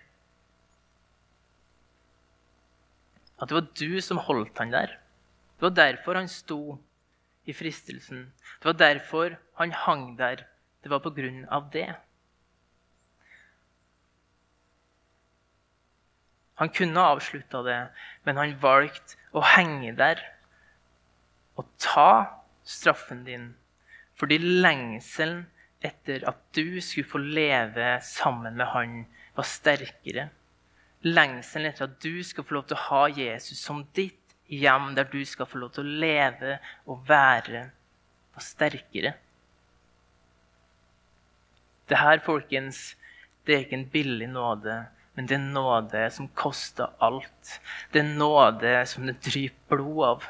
at 3.42 3.50
det 3.50 3.56
var 3.56 3.70
du 3.74 3.98
som 3.98 4.20
holdt 4.22 4.60
han 4.62 4.70
der. 4.70 4.92
Det 5.58 5.66
var 5.66 5.74
derfor 5.74 6.14
han 6.14 6.28
sto 6.30 6.78
i 7.42 7.54
fristelsen. 7.54 8.28
Det 8.62 8.68
var 8.70 8.78
derfor 8.78 9.34
han 9.58 9.74
hang 9.74 10.04
der. 10.18 10.44
Det 10.82 10.90
var 10.90 11.02
på 11.02 11.10
grunn 11.10 11.42
av 11.50 11.66
det. 11.74 11.88
Han 16.60 16.68
kunne 16.68 17.00
avslutta 17.14 17.62
det, 17.66 17.80
men 18.24 18.38
han 18.38 18.54
valgte 18.60 19.18
å 19.32 19.42
henge 19.54 19.94
der 19.96 20.20
og 21.56 21.68
ta 21.80 22.12
straffen 22.64 23.24
din 23.26 23.50
fordi 24.22 24.36
lengselen 24.38 25.46
etter 25.82 26.22
at 26.30 26.38
du 26.54 26.78
skulle 26.84 27.08
få 27.08 27.18
leve 27.18 27.96
sammen 28.06 28.54
med 28.54 28.68
han, 28.70 28.92
var 29.34 29.48
sterkere. 29.48 30.28
Lengselen 31.02 31.72
etter 31.72 31.88
at 31.88 31.96
du 32.04 32.22
skal 32.22 32.46
få 32.46 32.58
lov 32.58 32.68
til 32.68 32.78
å 32.78 32.84
ha 32.86 33.00
Jesus 33.10 33.58
som 33.64 33.80
ditt 33.96 34.36
hjem, 34.52 34.92
der 34.94 35.08
du 35.10 35.24
skal 35.26 35.48
få 35.48 35.58
lov 35.58 35.72
til 35.74 35.82
å 35.82 35.96
leve 36.04 36.58
og 36.86 37.02
være, 37.08 37.64
var 38.36 38.46
sterkere. 38.46 39.14
Det 41.90 41.98
her, 41.98 42.22
folkens, 42.24 42.92
det 43.42 43.56
er 43.56 43.64
ikke 43.64 43.80
en 43.80 43.88
billig 43.92 44.28
nåde, 44.30 44.76
men 45.14 45.28
det 45.28 45.36
er 45.36 45.44
nåde 45.44 46.06
som 46.14 46.30
koster 46.38 46.92
alt. 47.04 47.58
Det 47.92 48.00
er 48.00 48.14
nåde 48.16 48.76
som 48.88 49.06
det 49.06 49.18
dryper 49.24 49.76
blod 49.76 50.04
av 50.08 50.28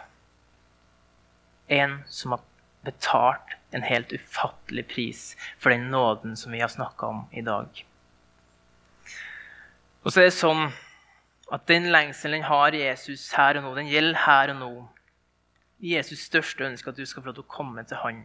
en 1.72 2.00
som 2.10 2.34
har 2.34 2.42
betalt 2.84 3.54
en 3.70 3.84
helt 3.86 4.12
ufattelig 4.12 4.88
pris 4.90 5.22
for 5.58 5.70
den 5.70 5.90
nåden 5.90 6.36
som 6.36 6.52
vi 6.52 6.60
har 6.60 6.68
snakka 6.68 7.06
om 7.06 7.24
i 7.30 7.44
dag. 7.46 7.84
Og 10.02 10.10
så 10.10 10.20
er 10.20 10.28
det 10.28 10.34
sånn 10.34 10.72
at 11.52 11.68
den 11.70 11.90
lengselen 11.92 12.42
har 12.48 12.74
Jesus 12.74 13.28
her 13.36 13.60
og 13.60 13.66
nå. 13.66 13.74
Den 13.78 13.90
gjelder 13.90 14.18
her 14.24 14.52
og 14.54 14.58
nå. 14.58 14.72
Jesus' 15.82 16.26
største 16.28 16.66
ønske 16.66 16.90
at 16.90 16.98
du 16.98 17.06
skal 17.06 17.22
få 17.22 17.30
lov 17.30 17.38
til 17.38 17.46
å 17.46 17.54
komme 17.54 17.82
til 17.86 17.98
han, 18.02 18.22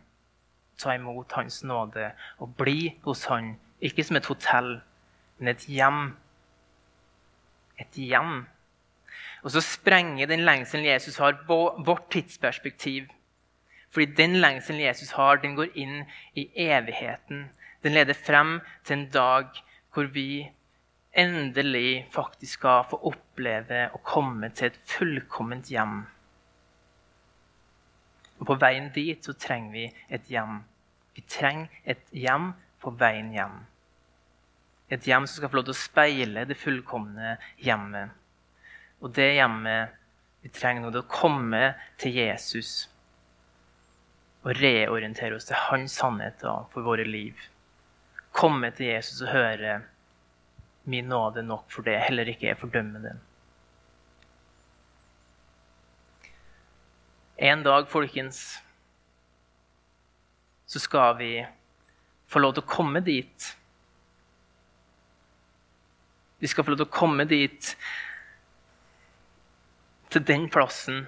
ta 0.78 0.94
imot 0.94 1.34
hans 1.38 1.64
nåde 1.66 2.12
og 2.42 2.54
bli 2.58 2.94
hos 3.06 3.26
han. 3.32 3.56
Ikke 3.82 4.06
som 4.06 4.20
et 4.20 4.30
hotell, 4.30 4.78
men 5.38 5.54
et 5.54 5.66
hjem. 5.70 6.16
Et 7.78 8.00
hjem. 8.10 8.46
Og 9.44 9.52
så 9.54 9.62
sprenger 9.62 10.28
den 10.28 10.46
lengselen 10.46 10.86
Jesus 10.86 11.18
har, 11.18 11.38
vårt 11.48 12.10
tidsperspektiv. 12.12 13.08
Fordi 13.90 14.06
den 14.06 14.36
lengselen 14.36 14.82
Jesus 14.82 15.12
har, 15.12 15.36
den 15.36 15.56
går 15.56 15.72
inn 15.76 16.04
i 16.36 16.50
evigheten. 16.56 17.50
Den 17.84 17.94
leder 17.94 18.14
frem 18.14 18.60
til 18.84 18.98
en 18.98 19.10
dag 19.10 19.64
hvor 19.94 20.10
vi 20.14 20.50
endelig 21.18 22.08
faktisk 22.12 22.60
skal 22.60 22.84
få 22.90 23.00
oppleve 23.10 23.88
å 23.94 24.02
komme 24.06 24.50
til 24.54 24.70
et 24.70 24.80
fullkomment 24.86 25.72
hjem. 25.72 26.04
Og 28.38 28.46
på 28.52 28.58
veien 28.62 28.92
dit 28.94 29.26
så 29.26 29.34
trenger 29.34 29.74
vi 29.74 29.88
et 30.14 30.30
hjem. 30.30 30.62
Vi 31.16 31.24
trenger 31.26 31.82
et 31.86 32.04
hjem 32.14 32.52
på 32.84 32.94
veien 33.00 33.32
hjem. 33.34 33.64
Et 34.90 35.08
hjem 35.08 35.26
som 35.28 35.42
skal 35.42 35.52
få 35.52 35.60
lov 35.60 35.68
til 35.68 35.76
å 35.76 35.82
speile 35.82 36.46
det 36.48 36.58
fullkomne 36.60 37.36
hjemmet. 37.60 38.14
Og 39.04 39.12
det 39.16 39.34
hjemmet 39.36 39.98
vi 40.46 40.52
trenger 40.54 40.86
nå, 40.86 40.94
det 40.94 41.04
å 41.04 41.12
komme 41.12 41.74
til 42.00 42.16
Jesus 42.16 42.88
og 44.46 44.54
reorientere 44.62 45.36
oss 45.36 45.50
til 45.50 45.60
hans 45.60 45.98
sannheter 46.00 46.70
for 46.72 46.88
våre 46.88 47.04
liv. 47.04 47.36
Komme 48.32 48.70
til 48.72 48.94
Jesus 48.94 49.24
og 49.26 49.34
høre 49.34 49.80
min 50.88 51.10
nåde 51.12 51.44
nok 51.44 51.68
for 51.74 51.84
det, 51.84 51.98
heller 52.06 52.30
ikke 52.32 52.48
jeg 52.48 52.60
fordømmer 52.62 53.04
den. 53.04 53.20
En 57.38 57.64
dag, 57.66 57.90
folkens, 57.92 58.40
så 60.66 60.80
skal 60.80 61.18
vi 61.20 61.32
få 62.32 62.40
lov 62.40 62.56
til 62.56 62.64
å 62.64 62.72
komme 62.72 63.04
dit. 63.06 63.52
Vi 66.40 66.48
skal 66.48 66.64
få 66.64 66.74
lov 66.74 66.82
til 66.82 66.88
å 66.90 66.94
komme 66.94 67.26
dit, 67.30 67.72
til 70.14 70.24
den 70.24 70.48
plassen 70.50 71.08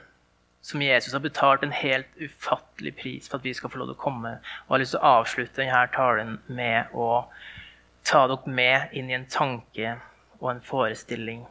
som 0.62 0.82
Jesus 0.84 1.14
har 1.16 1.24
betalt 1.24 1.64
en 1.64 1.72
helt 1.74 2.10
ufattelig 2.20 2.96
pris 3.00 3.30
for 3.30 3.40
at 3.40 3.46
vi 3.48 3.54
skal 3.56 3.72
få 3.72 3.80
lov 3.80 3.92
til 3.92 3.98
å 3.98 4.04
komme. 4.04 4.34
Og 4.40 4.74
jeg 4.74 4.74
har 4.74 4.84
lyst 4.84 4.96
til 4.96 5.02
å 5.02 5.14
avslutte 5.20 5.62
denne 5.62 5.86
talen 5.96 6.36
med 6.48 6.92
å 6.94 7.10
ta 8.08 8.26
dere 8.28 8.58
med 8.60 8.98
inn 8.98 9.10
i 9.12 9.16
en 9.16 9.30
tanke 9.30 9.96
og 10.40 10.52
en 10.54 10.62
forestilling 10.66 11.46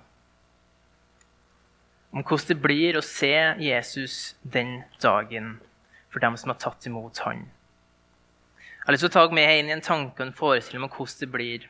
om 2.08 2.24
hvordan 2.24 2.48
det 2.48 2.62
blir 2.62 2.96
å 2.96 3.04
se 3.04 3.34
Jesus 3.60 4.34
den 4.42 4.82
dagen 5.02 5.58
for 6.08 6.24
dem 6.24 6.38
som 6.40 6.52
har 6.52 6.60
tatt 6.60 6.86
imot 6.88 7.20
han. 7.26 7.44
Jeg 8.58 8.86
har 8.86 8.96
lyst 8.96 9.04
til 9.04 9.10
å 9.10 9.16
ta 9.16 9.24
dere 9.26 9.36
med 9.36 9.58
inn 9.58 9.68
i 9.68 9.76
en 9.76 9.84
tanke 9.84 10.22
og 10.22 10.28
en 10.28 10.36
forestilling 10.36 10.86
om 10.86 10.94
hvordan 10.94 11.20
det 11.20 11.28
blir. 11.34 11.66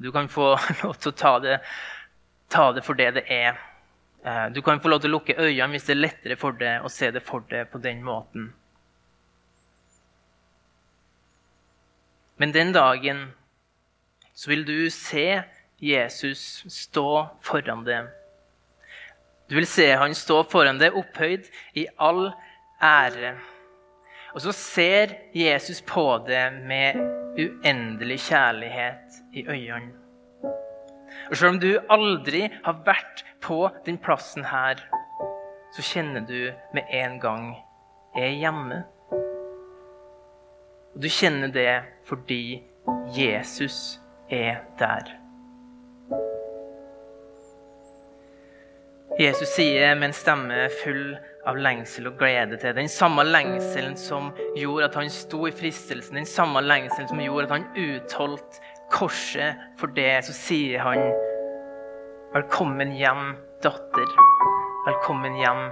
Du 0.00 0.12
kan 0.12 0.28
få 0.32 0.54
lov 0.82 0.94
til 0.96 1.12
å 1.12 1.16
ta 1.16 1.34
det, 1.44 1.58
ta 2.48 2.70
det 2.72 2.84
for 2.86 2.96
det 2.96 3.10
det 3.18 3.26
er. 3.28 3.58
Eh, 4.24 4.46
du 4.54 4.62
kan 4.64 4.80
få 4.80 4.88
lov 4.88 5.02
til 5.02 5.12
å 5.12 5.18
lukke 5.18 5.36
øynene 5.36 5.74
hvis 5.74 5.88
det 5.88 5.96
er 5.96 6.00
lettere 6.00 6.38
for 6.40 6.56
deg 6.56 6.84
å 6.84 6.92
se 6.92 7.10
det 7.12 7.22
for 7.24 7.44
deg 7.52 7.68
på 7.72 7.80
den 7.84 8.00
måten. 8.04 8.50
Men 12.40 12.56
den 12.56 12.72
dagen 12.72 13.26
så 14.32 14.48
vil 14.48 14.64
du 14.64 14.88
se 14.88 15.42
Jesus 15.80 16.62
stå 16.72 17.10
foran 17.44 17.84
deg. 17.84 18.08
Du 19.48 19.56
vil 19.58 19.68
se 19.68 19.90
han 20.00 20.14
stå 20.16 20.38
foran 20.48 20.80
deg 20.80 20.96
opphøyd 20.96 21.48
i 21.76 21.84
all 22.00 22.30
ære. 22.80 23.34
Og 24.34 24.40
så 24.44 24.52
ser 24.54 25.16
Jesus 25.34 25.82
på 25.82 26.04
deg 26.26 26.60
med 26.66 27.00
uendelig 27.40 28.20
kjærlighet 28.28 29.20
i 29.34 29.46
øynene. 29.48 29.96
Og 31.30 31.36
selv 31.36 31.54
om 31.54 31.60
du 31.60 31.70
aldri 31.90 32.46
har 32.64 32.82
vært 32.86 33.24
på 33.42 33.68
den 33.86 33.98
plassen 33.98 34.44
her, 34.44 34.80
så 35.74 35.82
kjenner 35.82 36.26
du 36.26 36.50
med 36.74 36.82
en 36.94 37.20
gang 37.22 37.52
er 38.18 38.34
hjemme. 38.34 38.82
Og 40.94 41.02
du 41.02 41.08
kjenner 41.08 41.52
det 41.54 41.82
fordi 42.08 42.62
Jesus 43.14 44.00
er 44.30 44.62
der. 44.78 45.19
Jesus 49.20 49.50
sier 49.52 49.94
med 50.00 50.06
en 50.08 50.14
stemme 50.16 50.62
full 50.80 51.10
av 51.44 51.58
lengsel 51.60 52.08
og 52.08 52.14
glede 52.22 52.56
til 52.62 52.72
den 52.72 52.88
samme 52.88 53.20
lengselen 53.26 53.98
som 54.00 54.30
gjorde 54.56 54.86
at 54.88 54.96
han 54.96 55.12
sto 55.12 55.42
i 55.44 55.52
fristelsen, 55.52 56.16
den 56.16 56.28
samme 56.28 56.62
lengselen 56.64 57.10
som 57.10 57.20
gjorde 57.20 57.50
at 57.50 57.52
han 57.58 57.66
utholdt 57.76 58.60
korset 58.88 59.60
for 59.76 59.92
det, 59.92 60.22
så 60.24 60.36
sier 60.36 60.80
han 60.86 61.04
Velkommen 62.30 62.94
hjem, 62.94 63.34
datter. 63.60 64.18
Velkommen 64.86 65.36
hjem, 65.36 65.64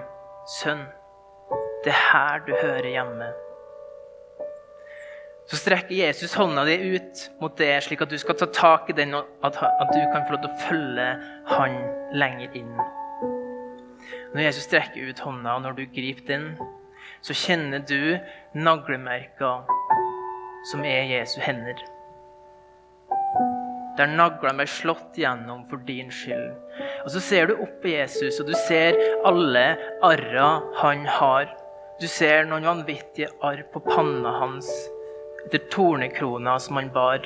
sønn. 0.59 0.85
Det 1.87 1.95
er 1.95 2.07
her 2.13 2.41
du 2.45 2.53
hører 2.53 2.91
hjemme 2.99 3.33
så 5.49 5.57
strekker 5.57 5.95
Jesus 5.97 6.35
hånda 6.37 6.67
di 6.69 6.75
ut 6.93 7.23
mot 7.41 7.55
det, 7.57 7.71
slik 7.87 8.03
at 8.05 8.13
du 8.13 8.19
skal 8.21 8.37
ta 8.37 8.51
tak 8.53 8.91
i 8.93 8.97
den, 8.99 9.15
og 9.17 9.25
at, 9.41 9.57
at 9.57 9.93
du 9.95 10.01
kan 10.13 10.27
få 10.29 10.37
lov 10.37 10.43
til 10.45 10.51
å 10.51 10.59
følge 10.67 11.07
han 11.55 11.79
lenger 12.13 12.59
inn. 12.61 12.75
Når 14.35 14.43
Jesus 14.45 14.67
strekker 14.69 15.09
ut 15.09 15.21
hånda, 15.25 15.55
og 15.57 15.63
når 15.65 15.77
du 15.79 15.85
griper 15.95 16.27
den, 16.29 16.49
så 17.25 17.35
kjenner 17.37 17.81
du 17.89 18.19
naglemerka 18.55 19.63
som 20.69 20.85
er 20.85 21.09
Jesu 21.09 21.39
hender. 21.41 21.81
Der 23.99 24.11
naglene 24.13 24.61
ble 24.61 24.69
slått 24.71 25.17
gjennom 25.19 25.65
for 25.71 25.81
din 25.89 26.13
skyld. 26.15 26.53
Og 27.05 27.11
Så 27.11 27.23
ser 27.25 27.49
du 27.49 27.57
opp 27.57 27.81
på 27.83 27.91
Jesus, 27.95 28.39
og 28.41 28.47
du 28.47 28.55
ser 28.69 28.99
alle 29.27 29.65
arra 30.07 30.51
han 30.83 31.07
har. 31.07 31.49
Du 31.99 32.07
ser 32.07 32.47
noen 32.47 32.69
vanvittige 32.69 33.33
arr 33.43 33.65
på 33.73 33.83
panna 33.89 34.37
hans 34.45 34.69
etter 35.47 35.65
tornekrona 35.73 36.59
som 36.61 36.77
han 36.79 36.93
bar. 36.95 37.25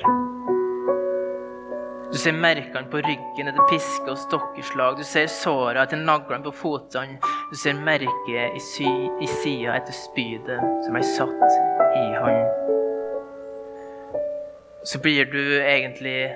Du 2.13 2.19
ser 2.19 2.35
merkene 2.37 2.85
på 2.93 2.99
ryggen 3.01 3.47
etter 3.49 3.63
piske 3.71 4.05
og 4.11 4.19
stokkeslag. 4.21 4.99
Du 4.99 5.05
ser 5.07 5.25
såra 5.33 5.81
etter 5.81 5.97
naglene 5.97 6.45
på 6.45 6.51
fotene. 6.59 7.17
Du 7.49 7.55
ser 7.57 7.73
merket 7.73 8.53
i, 8.85 8.91
i 9.17 9.29
sida 9.41 9.79
etter 9.79 9.97
spydet 9.97 10.59
som 10.85 10.99
er 10.99 11.07
satt 11.09 11.57
i 11.97 12.05
han. 12.13 12.37
Så 14.85 15.01
blir 15.01 15.25
du 15.33 15.41
egentlig 15.57 16.35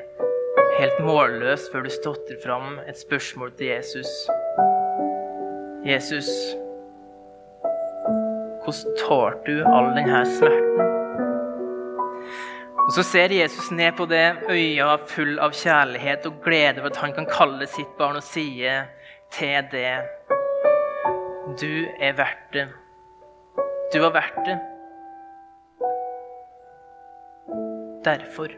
helt 0.80 1.00
målløs 1.06 1.70
før 1.70 1.86
du 1.86 1.94
stotrer 1.94 2.42
fram 2.42 2.80
et 2.90 2.98
spørsmål 2.98 3.54
til 3.62 3.76
Jesus. 3.76 4.10
Jesus, 5.86 6.34
hvordan 8.66 9.02
tålte 9.06 9.60
du 9.60 9.66
all 9.70 9.94
denne 9.94 10.26
smerten? 10.26 10.96
Og 12.88 12.93
Så 12.93 13.04
ser 13.04 13.34
Jesus 13.36 13.71
ned 13.71 13.97
på 13.97 14.06
det 14.08 14.47
øya 14.47 14.93
full 15.12 15.39
av 15.43 15.52
kjærlighet 15.52 16.26
og 16.30 16.38
glede 16.43 16.80
for 16.80 16.88
at 16.88 17.00
han 17.02 17.13
kan 17.17 17.26
kalle 17.28 17.65
sitt 17.67 17.89
barn 18.00 18.15
og 18.15 18.23
sie 18.23 18.76
til 19.36 19.65
det 19.73 19.89
Du 21.60 21.73
er 22.00 22.13
verdt 22.15 22.54
det. 22.54 22.67
Du 23.91 24.00
var 24.00 24.13
verdt 24.15 24.39
det. 24.45 24.56
Derfor. 28.06 28.54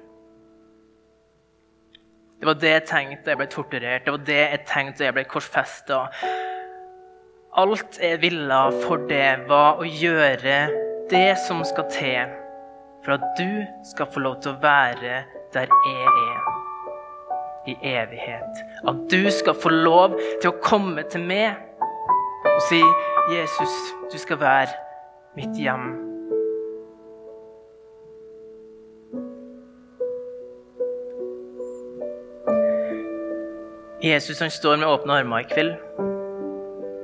Det 2.39 2.47
var 2.47 2.53
det 2.53 2.69
jeg 2.69 2.83
tenkte 2.85 3.25
da 3.25 3.33
jeg 3.33 3.39
ble 3.41 3.47
torturert, 3.49 4.05
det 4.05 4.13
var 4.13 4.25
det 4.27 4.37
jeg 4.37 4.61
tenkte 4.69 4.99
da 4.99 5.07
jeg 5.07 5.15
ble 5.17 5.23
korsfesta. 5.31 6.03
Alt 7.57 7.97
jeg 8.01 8.21
ville 8.21 8.61
for 8.85 9.09
det, 9.09 9.47
var 9.49 9.81
å 9.81 9.89
gjøre 9.89 10.59
det 11.09 11.31
som 11.47 11.65
skal 11.65 11.89
til 11.93 12.37
for 13.05 13.11
at 13.11 13.21
du 13.39 13.65
skal 13.83 14.05
få 14.13 14.19
lov 14.19 14.41
til 14.41 14.51
å 14.51 14.61
være 14.61 15.23
der 15.53 15.71
jeg 15.85 15.95
er 16.05 16.59
i 17.67 17.75
evighet. 17.83 18.61
At 18.87 18.95
du 19.11 19.31
skal 19.31 19.55
få 19.55 19.69
lov 19.69 20.19
til 20.41 20.51
å 20.51 20.59
komme 20.63 21.03
til 21.11 21.21
meg 21.21 21.55
og 22.45 22.61
si, 22.69 22.81
'Jesus, 23.31 23.73
du 24.11 24.17
skal 24.17 24.39
være 24.39 24.73
mitt 25.35 25.55
hjem'. 25.55 26.09
Jesus 34.03 34.39
han 34.39 34.49
står 34.49 34.75
med 34.75 34.87
åpne 34.87 35.13
armer 35.13 35.39
i 35.39 35.43
kveld, 35.43 35.73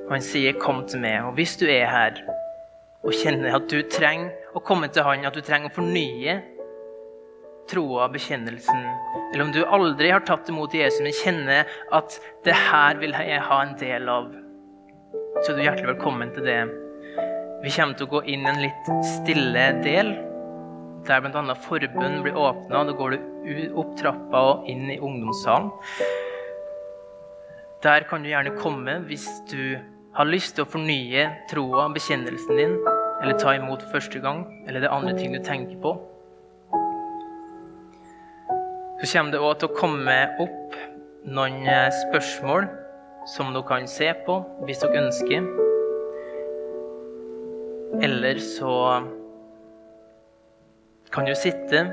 og 0.05 0.12
han 0.12 0.21
sier, 0.21 0.53
'Kom 0.53 0.88
til 0.88 0.99
meg'. 0.99 1.23
Og 1.23 1.34
hvis 1.34 1.58
du 1.58 1.65
er 1.65 1.86
her 1.86 2.12
og 3.03 3.13
kjenner 3.13 3.55
at 3.55 3.71
du 3.71 3.81
trenger 3.91 4.44
å 4.55 4.63
komme 4.63 4.89
til 4.93 5.05
Han, 5.05 5.25
at 5.27 5.35
du 5.35 5.43
trenger 5.43 5.71
å 5.71 5.75
fornye 5.75 6.39
troa, 7.69 8.07
bekjennelsen, 8.13 8.81
eller 9.33 9.43
om 9.43 9.51
du 9.51 9.63
aldri 9.65 10.11
har 10.13 10.21
tatt 10.25 10.49
imot 10.51 10.73
Jesus, 10.75 11.01
men 11.01 11.15
kjenner 11.17 11.71
at 11.97 12.17
det 12.45 12.53
her 12.53 12.99
vil 13.01 13.15
jeg 13.17 13.41
ha 13.41 13.61
en 13.63 13.73
del 13.79 14.09
av, 14.11 14.27
så 15.41 15.51
er 15.51 15.57
du 15.57 15.63
hjertelig 15.65 15.89
velkommen 15.95 16.33
til 16.35 16.45
det. 16.45 16.59
Vi 17.63 17.73
kommer 17.73 17.97
til 17.97 18.05
å 18.05 18.13
gå 18.13 18.21
inn 18.29 18.45
i 18.45 18.51
en 18.51 18.61
litt 18.61 18.91
stille 19.15 19.65
del, 19.81 20.13
der 21.05 21.21
bl.a. 21.21 21.55
forbund 21.65 22.21
blir 22.25 22.37
åpna. 22.37 22.83
Da 22.85 22.93
går 22.97 23.15
du 23.15 23.63
opp 23.77 23.95
trappa 23.97 24.43
og 24.51 24.69
inn 24.69 24.87
i 24.93 24.99
ungdomssalen. 25.01 25.71
Der 27.85 28.05
kan 28.09 28.23
du 28.23 28.31
gjerne 28.31 28.55
komme 28.57 28.99
hvis 29.09 29.25
du 29.49 29.77
har 30.15 30.29
lyst 30.29 30.55
til 30.57 30.65
å 30.65 30.69
fornye 30.69 31.27
troa, 31.51 31.89
bekjennelsen 31.93 32.61
din, 32.61 32.77
eller 33.21 33.38
ta 33.39 33.56
imot 33.56 33.84
første 33.91 34.19
gang, 34.19 34.43
eller 34.67 34.84
det 34.84 34.89
er 34.89 34.95
andre 34.95 35.15
ting 35.17 35.36
du 35.36 35.41
tenker 35.43 35.80
på. 35.82 35.95
Så 39.01 39.12
kommer 39.12 39.32
det 39.36 39.43
òg 39.43 39.60
til 39.60 39.69
å 39.69 39.78
komme 39.78 40.15
opp 40.41 40.75
noen 41.25 41.65
eh, 41.67 41.91
spørsmål 42.06 42.67
som 43.30 43.51
dere 43.54 43.67
kan 43.67 43.88
se 43.89 44.12
på 44.25 44.38
hvis 44.65 44.82
dere 44.84 45.04
ønsker. 45.06 45.47
Eller 48.06 48.39
så 48.43 48.73
kan 51.13 51.28
du 51.28 51.34
sitte 51.38 51.86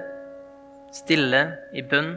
stille 0.93 1.43
i 1.75 1.83
bønn. 1.83 2.15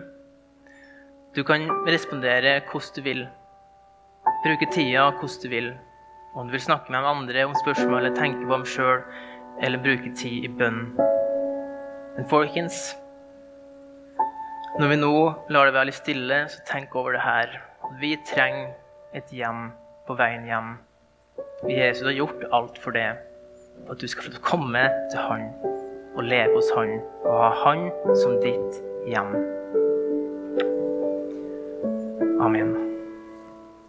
Du 1.35 1.43
kan 1.43 1.67
respondere 1.87 2.59
hvordan 2.69 2.95
du 2.95 3.01
vil. 3.05 3.25
Bruke 4.45 4.69
tida 4.71 5.09
hvordan 5.11 5.41
du 5.43 5.49
vil. 5.51 5.69
Om 6.35 6.47
du 6.47 6.51
vil 6.51 6.61
snakke 6.61 6.91
med 6.91 7.07
andre 7.07 7.45
om 7.47 7.53
spørsmål 7.55 7.97
eller 7.97 8.15
tenke 8.15 8.43
på 8.43 8.51
dem 8.57 8.65
sjøl, 8.67 9.03
eller 9.63 9.79
bruke 9.79 10.11
tid 10.19 10.43
i 10.43 10.49
bønn. 10.51 10.81
Men 12.17 12.27
folkens, 12.27 12.95
når 14.79 14.91
vi 14.91 14.97
nå 14.99 15.13
lar 15.49 15.69
det 15.69 15.75
være 15.77 15.89
litt 15.89 15.99
stille, 16.01 16.41
så 16.51 16.59
tenk 16.67 16.95
over 16.99 17.15
det 17.15 17.23
her. 17.23 17.55
Vi 18.01 18.17
trenger 18.27 18.73
et 19.15 19.31
hjem 19.31 19.69
på 20.07 20.17
veien 20.19 20.43
hjem. 20.49 20.73
Jesus 21.71 22.03
har 22.03 22.17
gjort 22.17 22.43
alt 22.51 22.79
for 22.83 22.91
det. 22.91 23.13
For 23.85 23.95
at 23.95 24.03
du 24.03 24.07
skal 24.11 24.35
få 24.35 24.43
komme 24.43 24.83
til 25.13 25.19
Han 25.29 25.47
og 26.15 26.23
leve 26.23 26.55
hos 26.55 26.71
Han 26.75 26.97
og 27.23 27.37
ha 27.43 27.51
Han 27.63 27.87
som 28.19 28.35
ditt 28.43 28.81
hjem. 29.07 29.31
Amen. 32.43 32.84